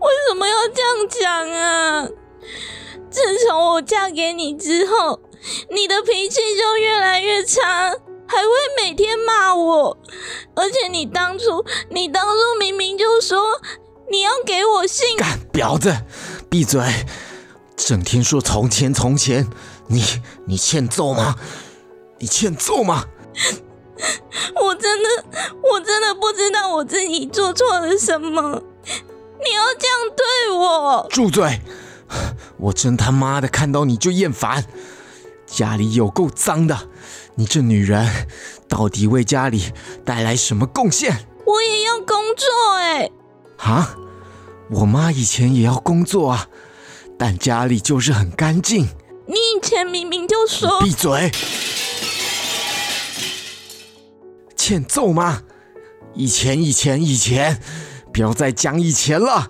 [0.00, 2.08] 为什么要这样讲啊？
[3.10, 5.20] 自从我嫁给你之后，
[5.70, 7.90] 你的脾气就越来越差，
[8.26, 8.48] 还会
[8.82, 9.98] 每天骂我。
[10.54, 13.60] 而且你当初，你当初明明就说
[14.10, 15.16] 你要给我信。
[15.16, 15.94] 干婊子，
[16.48, 16.80] 闭嘴！
[17.76, 19.48] 整天说从前从前，
[19.88, 20.04] 你
[20.46, 21.34] 你欠揍吗？
[22.18, 23.04] 你欠揍吗？
[24.62, 25.08] 我真的，
[25.62, 28.62] 我真的不知道我自己做错了什么。
[28.84, 31.06] 你要这样对我？
[31.10, 31.60] 住嘴！
[32.58, 34.64] 我真他妈的看到你就厌烦。
[35.46, 36.88] 家里有够脏的，
[37.34, 38.28] 你这女人
[38.68, 39.72] 到底为家里
[40.04, 41.26] 带来什么贡献？
[41.44, 43.10] 我也要工作哎。
[43.58, 43.96] 啊？
[44.70, 46.46] 我妈以前也要工作啊，
[47.18, 48.86] 但家里就是很干净。
[49.26, 50.80] 你以前明明就说……
[50.80, 51.32] 闭嘴！
[54.70, 55.42] 欠揍吗？
[56.14, 57.60] 以前，以前，以前，
[58.12, 59.48] 不要再讲以前了。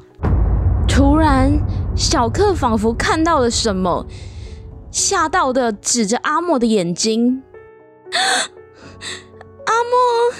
[0.89, 1.61] 突然，
[1.95, 4.07] 小克仿佛看到了什么，
[4.91, 7.43] 吓到的指着阿莫的眼睛
[9.67, 10.33] ：“阿莫，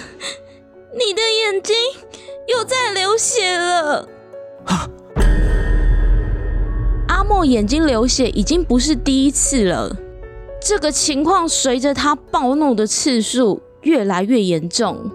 [0.97, 1.75] 你的眼睛
[2.47, 4.09] 又在流血了。
[7.07, 9.95] ”阿莫眼睛流血已经不是第一次了，
[10.59, 13.61] 这个情况随着他暴怒的次数。
[13.81, 15.09] 越来越严重，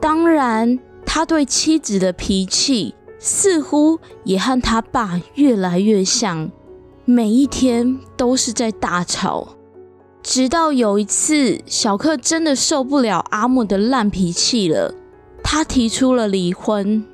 [0.00, 6.50] 当然，他对妻子的脾气似乎也和他爸越来越像，
[7.04, 9.56] 每一天都是在大吵。
[10.22, 14.94] 直到有一次，小克真的受不了阿莫的烂脾气了，
[15.42, 17.04] 他提出了离婚。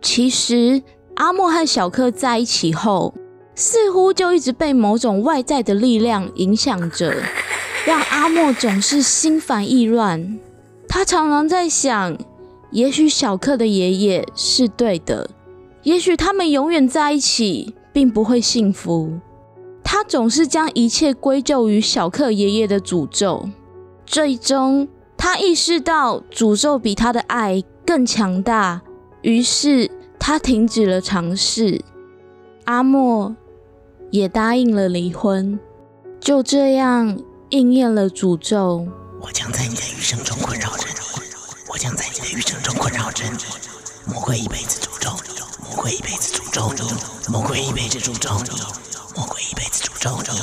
[0.00, 0.82] 其实，
[1.16, 3.14] 阿莫和小克在一起后，
[3.54, 7.14] 似乎就一直被某种外在的力量影响着，
[7.84, 10.38] 让阿莫总是心烦意乱。
[10.88, 12.16] 他常常在想，
[12.70, 15.30] 也许小克的爷爷是对的，
[15.82, 19.18] 也许他们永远在一起，并不会幸福。
[19.82, 23.48] 他总是将一切归咎于小克爷爷的诅咒，
[24.06, 28.80] 最终他意识到诅咒比他的爱更强大，
[29.22, 31.80] 于是他停止了尝试。
[32.64, 33.34] 阿莫
[34.10, 35.58] 也答应了离婚，
[36.20, 37.18] 就这样
[37.52, 38.88] 应验了诅咒。
[39.20, 40.94] 我将在你的余生中困扰着你，
[41.68, 43.36] 我将在你的余生中困扰着你。
[44.10, 45.38] 魔鬼一辈子诅咒你，
[45.68, 46.80] 魔鬼一辈子诅咒你，
[47.30, 48.48] 魔鬼一辈子诅咒你。
[49.14, 50.38] 魔鬼一辈子诅咒你。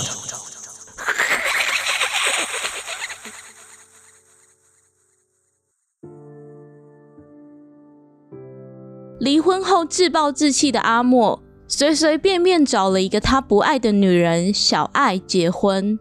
[9.20, 16.00] 离婚后自暴自弃的阿莫，随随便便找了一个他不爱的女人小爱结婚，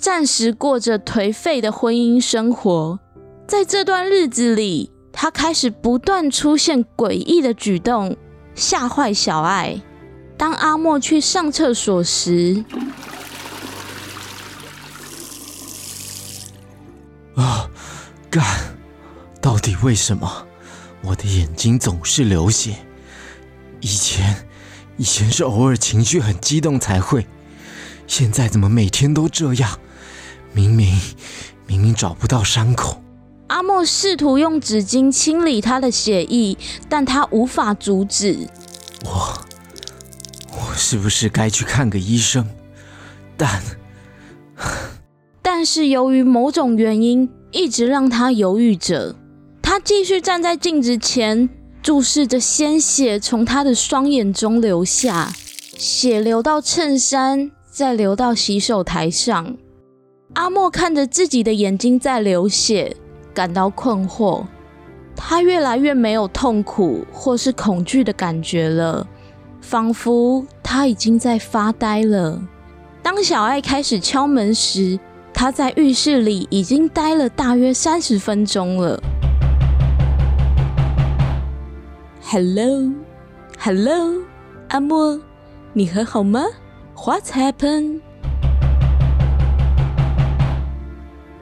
[0.00, 2.98] 暂时过着颓废的婚姻生活。
[3.46, 8.16] 在这段日子里，他开始不断出现诡异的举动，
[8.54, 9.82] 吓坏小爱。
[10.38, 12.64] 当阿莫去上厕所时，
[17.34, 17.68] 啊，
[18.30, 18.42] 干！
[19.42, 20.46] 到底为什么
[21.02, 22.74] 我的眼睛总是流血？
[23.80, 24.48] 以前，
[24.96, 27.26] 以前是偶尔情绪很激动才会，
[28.06, 29.78] 现在怎么每天都这样？
[30.52, 30.98] 明明，
[31.66, 33.02] 明明找不到伤口。
[33.48, 36.56] 阿莫试图用纸巾清理他的血液，
[36.88, 38.48] 但他无法阻止。
[39.04, 39.46] 我。
[40.52, 42.44] 我是不是该去看个医生？
[43.36, 43.62] 但，
[45.40, 49.14] 但是由于某种原因，一直让他犹豫着。
[49.62, 51.48] 他继续站在镜子前，
[51.82, 55.32] 注视着鲜血从他的双眼中流下，
[55.78, 59.56] 血流到衬衫，再流到洗手台上。
[60.34, 62.96] 阿莫看着自己的眼睛在流血，
[63.34, 64.44] 感到困惑。
[65.16, 69.06] 他越来越没有痛苦或是恐惧的感觉了。
[69.60, 72.40] 仿佛他已经在发呆了。
[73.02, 74.98] 当小爱开始敲门时，
[75.34, 78.98] 他在浴室里已经待了大约三十分钟了。
[82.22, 84.22] Hello，Hello，
[84.68, 85.20] 阿莫，
[85.72, 86.44] 你还好吗
[86.96, 88.00] ？What's happened？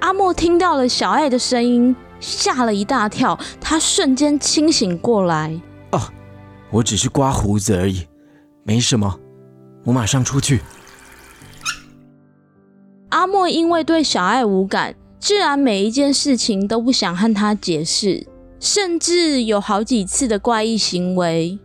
[0.09, 5.61] 阿莫听到了小爱的声音，吓了一大跳，他瞬间清醒过来。
[5.91, 6.11] 啊，
[6.71, 8.07] 我只是刮胡子而已。
[8.65, 9.21] 没什么，
[9.85, 10.63] 我马上出去。
[13.11, 18.27] 阿莫因为对小爱无感，自然每一件事情都不想和他解释，
[18.59, 21.59] 甚至有好几次的怪异行为。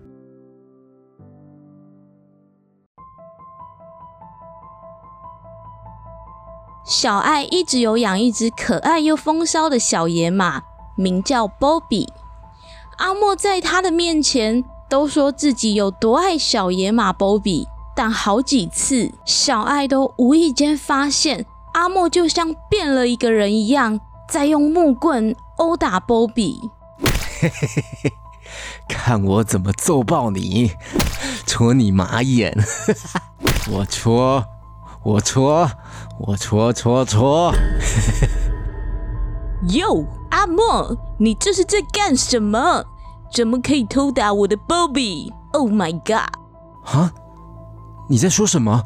[6.85, 10.63] 小爱一直有养一只可爱又风骚的小野马，
[10.95, 12.07] 名叫 Bobby。
[12.97, 14.63] 阿莫在他的面前。
[14.89, 26.59] 都说自己有多爱小野马波比，但好几次小爱都无意间发现阿莫就像变了一个人一样，在用木棍殴打波比。
[27.39, 28.13] 嘿嘿嘿嘿，
[28.87, 30.73] 看我怎么揍爆你，
[31.47, 32.55] 戳你马眼！
[33.71, 34.45] 我戳，
[35.01, 35.71] 我戳，
[36.19, 37.51] 我戳戳戳！
[39.69, 42.85] 哟，阿莫，你这是在干什么？
[43.33, 46.37] 怎么可以偷打我的 Bobby？Oh my god！
[46.85, 47.11] 啊，
[48.07, 48.83] 你在说什么？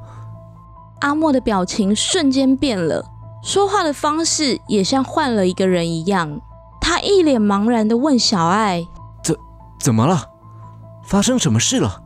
[1.01, 3.05] 阿莫的表情瞬间变了，
[3.43, 6.39] 说话的方式也像换了一个人一样。
[6.79, 8.87] 他一脸茫然的问小爱
[9.21, 9.35] ：“怎
[9.79, 10.29] 怎么了？
[11.03, 12.01] 发生什么事了？”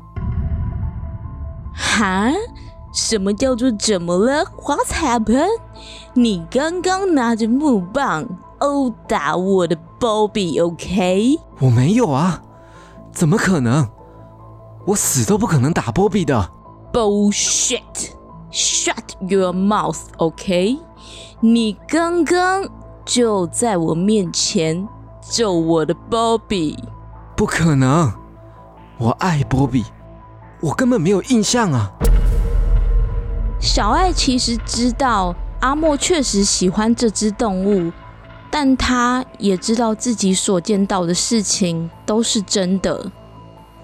[1.74, 2.32] 哈？
[2.92, 5.48] 什么叫做怎么了？What's happened？
[6.14, 8.28] 你刚刚拿着木棒。
[8.60, 11.40] 殴打我的 Bobby，OK？
[11.60, 12.44] 我没有啊，
[13.12, 13.90] 怎么可能？
[14.86, 16.52] 我死都不可能打 Bobby 的。
[16.94, 18.94] Bullshit！Shut
[19.28, 20.78] your mouth，OK？
[21.40, 22.70] 你刚刚
[23.04, 24.88] 就在我面前
[25.22, 26.78] 揍我的 Bobby，
[27.36, 28.14] 不可能！
[29.00, 29.86] 我爱 Bobby，
[30.60, 31.92] 我根本没有印象啊。
[33.62, 37.92] 小爱其实知道阿莫确实喜欢这只动物。
[38.54, 43.10] 但他也知道自己所见到的事情都是真的，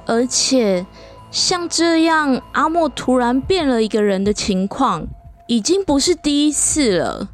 [0.05, 0.85] 而且
[1.31, 5.07] 像这样阿莫突然变了一个人的情况，
[5.47, 7.29] 已经不是第一次了。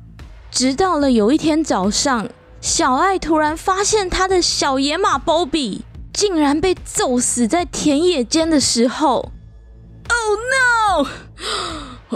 [0.51, 2.29] 直到了有一天早上，
[2.61, 5.79] 小爱突然发现他的小野马 Bobby
[6.13, 9.31] 竟然被揍死在田野间的时候
[10.07, 11.07] ，Oh no！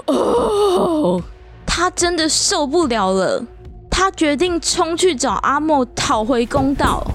[0.06, 1.22] 哦，
[1.66, 3.43] 他真的受不了了，
[3.89, 7.06] 他决定冲去找阿莫讨回公道。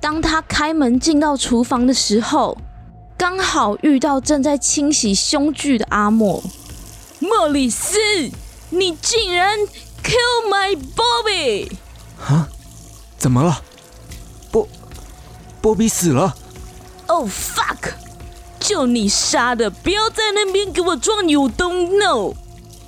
[0.00, 2.56] 当他开门进到厨房的时候，
[3.16, 6.42] 刚好遇到正在清洗凶具的阿莫。
[7.20, 7.98] 莫里斯，
[8.70, 9.58] 你竟然
[10.02, 11.70] kill my Bobby！
[12.26, 12.48] 啊？
[13.18, 13.60] 怎么了？
[14.50, 14.66] 波
[15.60, 16.34] 波比死了？
[17.10, 17.92] Oh fuck！
[18.60, 22.36] 就你杀的，不要在那边给我装 you don't know！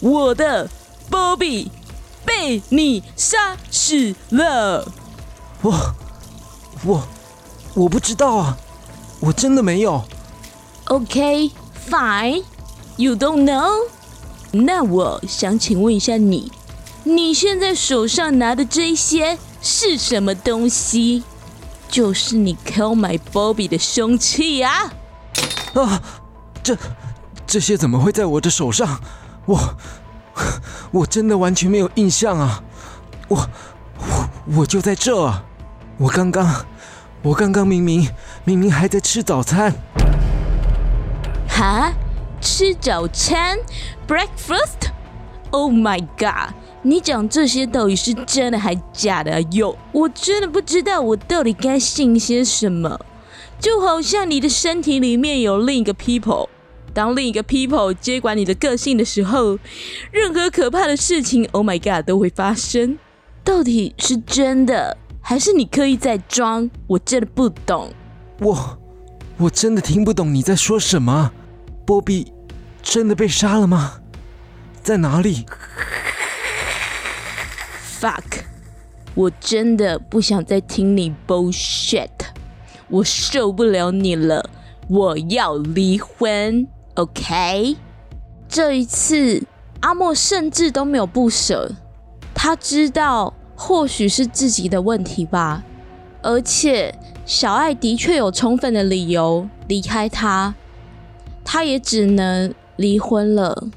[0.01, 0.71] 我的
[1.11, 1.67] Bobby
[2.25, 4.87] 被你杀死了。
[5.63, 5.93] 我
[6.85, 7.03] 我
[7.75, 8.57] 我不知道啊，
[9.19, 10.05] 我真的没有。
[10.85, 13.73] OK，fine，you don't know。
[14.53, 16.53] 那我想请问一下你，
[17.03, 21.25] 你现在手上拿的这些是什么东西？
[21.93, 24.91] 就是你 kill my Bobby 的凶器啊！
[25.75, 26.03] 啊，
[26.63, 26.75] 这
[27.47, 28.99] 这些怎么会在我的手上？
[29.45, 29.77] 我
[30.91, 32.65] 我真的完全没有印象啊！
[33.29, 33.47] 我
[33.99, 35.45] 我我就在这啊！
[35.99, 36.65] 我刚刚
[37.21, 38.09] 我刚刚明明
[38.45, 39.75] 明明还在吃早餐。
[41.47, 41.93] 哈？
[42.41, 43.59] 吃早餐
[44.09, 46.55] ？Breakfast？Oh my god！
[46.85, 49.41] 你讲这些到底是真的还假的？
[49.53, 52.99] 有，我真的不知道我到底该信些什么。
[53.61, 56.49] 就好像你的身体里面有另一个 people，
[56.93, 59.57] 当另一个 people 接管你的个性的时候，
[60.11, 62.99] 任何可怕的事情，Oh my god，都会发生。
[63.45, 66.69] 到底是真的，还是你刻意在装？
[66.89, 67.93] 我真的不懂。
[68.41, 68.79] 我
[69.37, 71.31] 我真的听不懂你在说什么。
[71.87, 72.33] 波比
[72.83, 74.01] 真的被杀了吗？
[74.83, 75.47] 在哪里？
[78.03, 78.43] Fuck！
[79.15, 82.09] 我真的不想再听你 bullshit，
[82.89, 84.51] 我受不了你了，
[84.89, 87.77] 我要离婚，OK？
[88.49, 89.45] 这一次，
[89.83, 91.71] 阿莫甚至都没有不舍，
[92.35, 95.63] 他知道或许是自己的问题吧，
[96.23, 96.93] 而且
[97.25, 100.57] 小爱的确有充分的理由离开他，
[101.45, 103.69] 他也只能离婚了。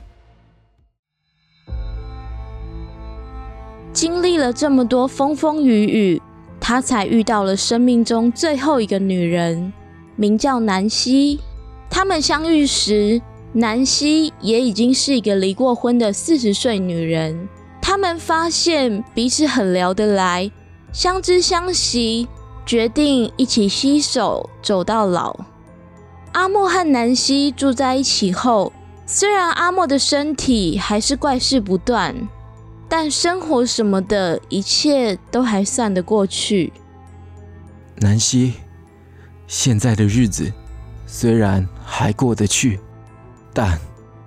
[3.96, 6.22] 经历了这么多风风雨雨，
[6.60, 9.72] 他才遇到了生命中最后一个女人，
[10.18, 11.40] 名叫南希。
[11.90, 13.22] 他们相遇时，
[13.54, 17.48] 南希也已经是一个离过婚的四十岁女人。
[17.82, 20.52] 他们发现彼此很聊得来，
[20.92, 22.28] 相知相惜，
[22.66, 25.34] 决定一起携手走到老。
[26.34, 28.74] 阿莫和南希住在一起后，
[29.06, 32.14] 虽然阿莫的身体还是怪事不断，
[32.98, 36.72] 但生活什么的，一切都还算得过去。
[37.98, 38.54] 南希，
[39.48, 40.50] 现在的日子
[41.06, 42.80] 虽然还过得去，
[43.54, 43.78] 但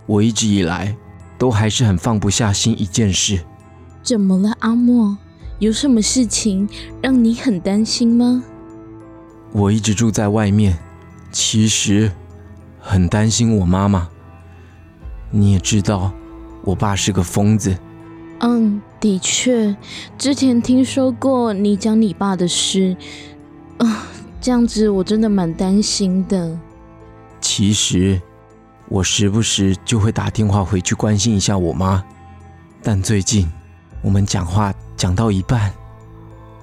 [0.04, 0.94] 我一直以来
[1.38, 3.40] 都还是很放不下心一件事。
[4.02, 5.16] 怎么了，阿莫？
[5.60, 6.68] 有什么事情
[7.00, 8.44] 让你很担心吗？
[9.52, 10.78] 我一直住在外面，
[11.32, 12.12] 其实
[12.78, 14.10] 很担心我妈妈。
[15.30, 16.12] 你也知道，
[16.64, 17.74] 我爸是个疯子。
[18.40, 19.76] 嗯，的确，
[20.16, 22.96] 之前听说过你讲你爸的事，
[23.78, 24.06] 啊、
[24.40, 26.56] 这样子我真的蛮担心的。
[27.40, 28.20] 其实，
[28.88, 32.04] 我时不时就会打电话回去关心一下我妈，
[32.82, 33.50] 但最近
[34.02, 35.72] 我们讲话讲到一半，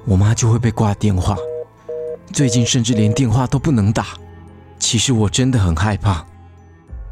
[0.05, 1.35] 我妈就会被挂电话，
[2.31, 4.07] 最近甚至连电话都不能打。
[4.79, 6.25] 其实我真的很害怕。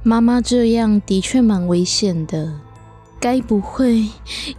[0.03, 2.53] 妈妈这样的确蛮危险的，
[3.23, 4.09] 该不会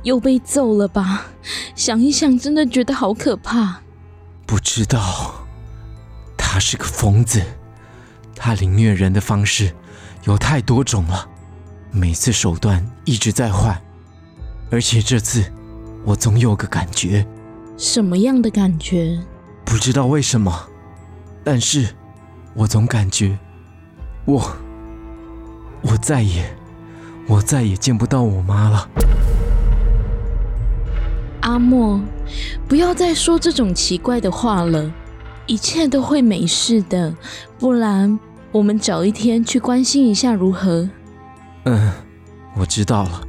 [0.04, 1.26] 又被揍了吧？
[1.74, 3.82] 想一想，真的觉得好可怕。
[4.46, 5.34] 不知道，
[6.34, 7.42] 他是个疯子，
[8.34, 9.70] 他凌虐人的方式
[10.22, 11.28] 有太多种了，
[11.90, 13.78] 每次手段一直在换，
[14.70, 15.44] 而且这次
[16.02, 17.26] 我总有个感觉，
[17.76, 19.22] 什么样的感觉？
[19.66, 20.70] 不知道为什么，
[21.44, 21.94] 但是
[22.54, 23.38] 我总感觉
[24.24, 24.56] 我
[25.82, 26.50] 我再也
[27.26, 28.88] 我再也见不到我妈了。
[31.40, 32.00] 阿莫，
[32.68, 34.92] 不要再说这种奇怪的话了，
[35.46, 37.14] 一切都会没事的。
[37.58, 38.18] 不然，
[38.52, 40.88] 我们找一天去关心一下如何？
[41.64, 41.92] 嗯，
[42.56, 43.22] 我知道了。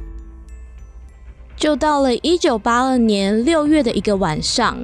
[1.56, 4.76] 就到了一九八二年六月的一个晚上，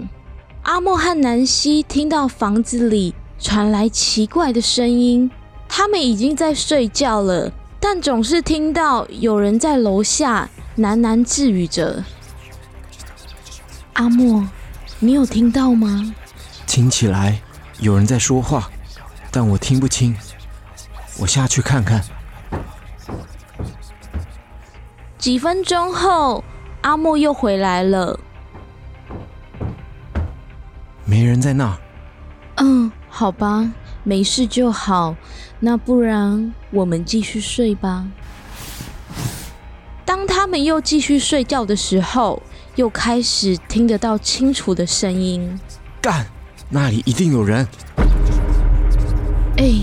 [0.63, 5.31] 阿莫和南希听到房子里传来奇怪的声音，
[5.69, 7.53] 他们已经在睡觉了，
[7.85, 10.49] 但总是听到有人在楼下
[10.79, 12.05] 喃喃自语着。
[13.95, 14.47] 阿莫，
[15.01, 16.15] 你有听到吗？
[16.65, 17.43] 听起来
[17.81, 18.71] 有人在说话，
[19.33, 20.17] 但我听不清。
[21.19, 22.01] 我下去看看。
[25.19, 26.45] 几分钟后，
[26.83, 28.19] 阿莫又回来了。
[31.05, 31.77] 没人在那儿。
[32.59, 33.69] 嗯，好吧，
[34.05, 35.17] 没事就好。
[35.61, 38.07] 那不然我们继续睡吧。
[40.05, 42.43] 当他们又继续睡觉的时候，
[42.75, 45.59] 又开始听得到清楚的声音。
[46.01, 46.27] 干，
[46.69, 47.67] 那里一定有人。
[49.59, 49.75] 哎，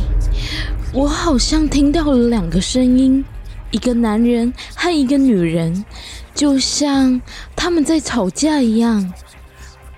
[0.93, 3.23] 我好像听到了两个声音，
[3.71, 5.85] 一个男人和一个女人，
[6.33, 7.21] 就像
[7.55, 9.13] 他们在吵架一样。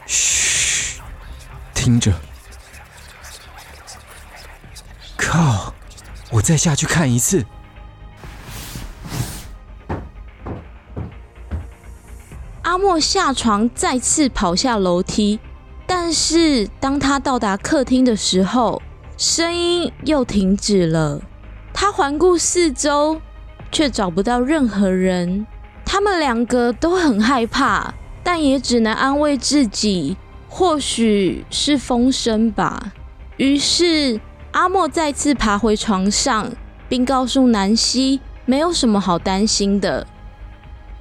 [0.06, 1.02] 嘘，
[1.74, 2.14] 听着。
[5.22, 5.74] 靠！
[6.32, 7.46] 我再下去看一次。
[12.64, 15.40] 阿莫下床，再次跑下楼梯，
[15.86, 18.82] 但是当他到达客厅的时候，
[19.18, 21.22] 声音又停止了。
[21.74, 23.22] 他环顾四周，
[23.72, 25.46] 却找不到任何人。
[25.86, 27.94] 他们两个都很害怕，
[28.24, 30.16] 但也只能安慰自己，
[30.48, 32.94] 或许是风声吧。
[33.36, 34.22] 于是
[34.52, 36.52] 阿莫再次爬回床上，
[36.90, 40.06] 并告诉南希，没有什么好担心的。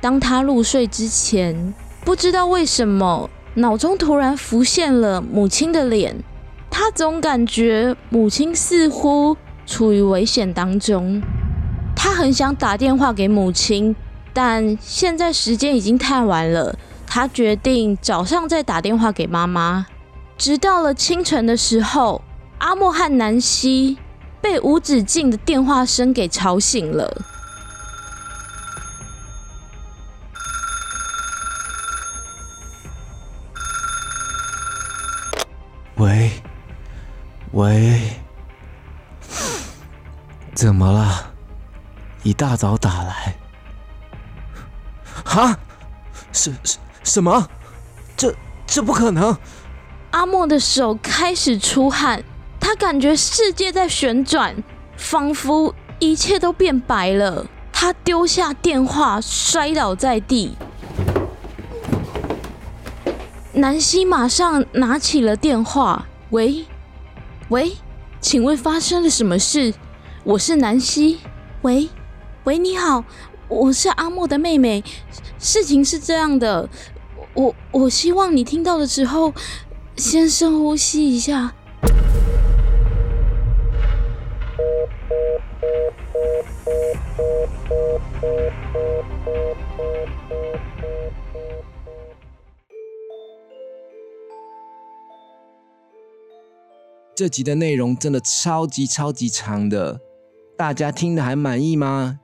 [0.00, 1.74] 当他入睡之前，
[2.04, 6.22] 不知道为什么脑中突然浮现了母亲的脸。
[6.70, 9.36] 他总感觉母亲似乎
[9.66, 11.20] 处于危险当中。
[11.96, 13.96] 他很想打电话给母亲，
[14.32, 16.78] 但现在时间已经太晚了。
[17.06, 19.86] 他决定早上再打电话给妈妈。
[20.38, 22.22] 直到了清晨的时候，
[22.60, 23.98] 阿莫和南希
[24.40, 27.22] 被无止境的电话声给吵醒了。
[35.96, 36.30] 喂，
[37.52, 38.20] 喂，
[40.54, 41.32] 怎么了？
[42.22, 43.36] 一大早打来？
[45.24, 45.58] 哈？
[46.32, 47.48] 什什什么？
[48.16, 48.34] 这
[48.66, 49.36] 这不可能！
[50.10, 52.22] 阿莫的手开始出汗，
[52.70, 54.54] 他感觉世界在旋转，
[54.96, 57.44] 仿佛一切都变白了。
[57.72, 60.56] 他丢下电话，摔倒在地。
[63.54, 66.64] 南希马上拿起了电话，喂，
[67.48, 67.72] 喂，
[68.20, 69.74] 请问发生了什么事？
[70.22, 71.18] 我是南希，
[71.62, 71.88] 喂，
[72.44, 73.02] 喂，你好，
[73.48, 74.84] 我是阿莫的妹妹。
[75.40, 76.68] 事情是这样的，
[77.34, 79.34] 我我希望你听到的时候，
[79.96, 81.52] 先深呼吸一下。
[97.14, 100.00] 这集的内容真的超级超级长的，
[100.56, 102.18] 大家听的还满意吗？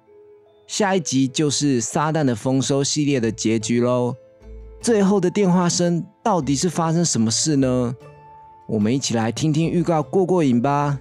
[0.66, 4.16] 下一集就是撒旦的丰收系列的结局喽。
[4.80, 7.94] 最后的电话声到底是发生什么事呢？
[8.66, 10.98] 我们一起来听听预告过过瘾吧。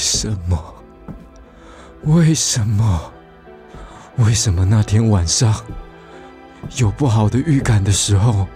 [0.00, 0.58] 什么？
[2.04, 3.12] 为什么？
[4.16, 5.54] 为什么那天晚上
[6.76, 8.46] 有不好的预感的时候，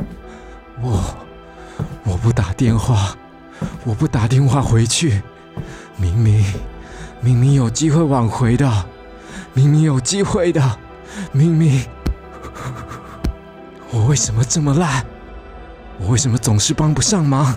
[0.83, 1.03] 我
[2.03, 3.15] 我不打电话，
[3.85, 5.23] 我不打电话回去，
[5.97, 6.45] 明明
[7.21, 8.87] 明明有机会挽回的，
[9.53, 10.79] 明明有机会的，
[11.33, 11.87] 明明
[13.91, 15.05] 我为什么这么烂？
[15.99, 17.57] 我为什么总是帮不上忙？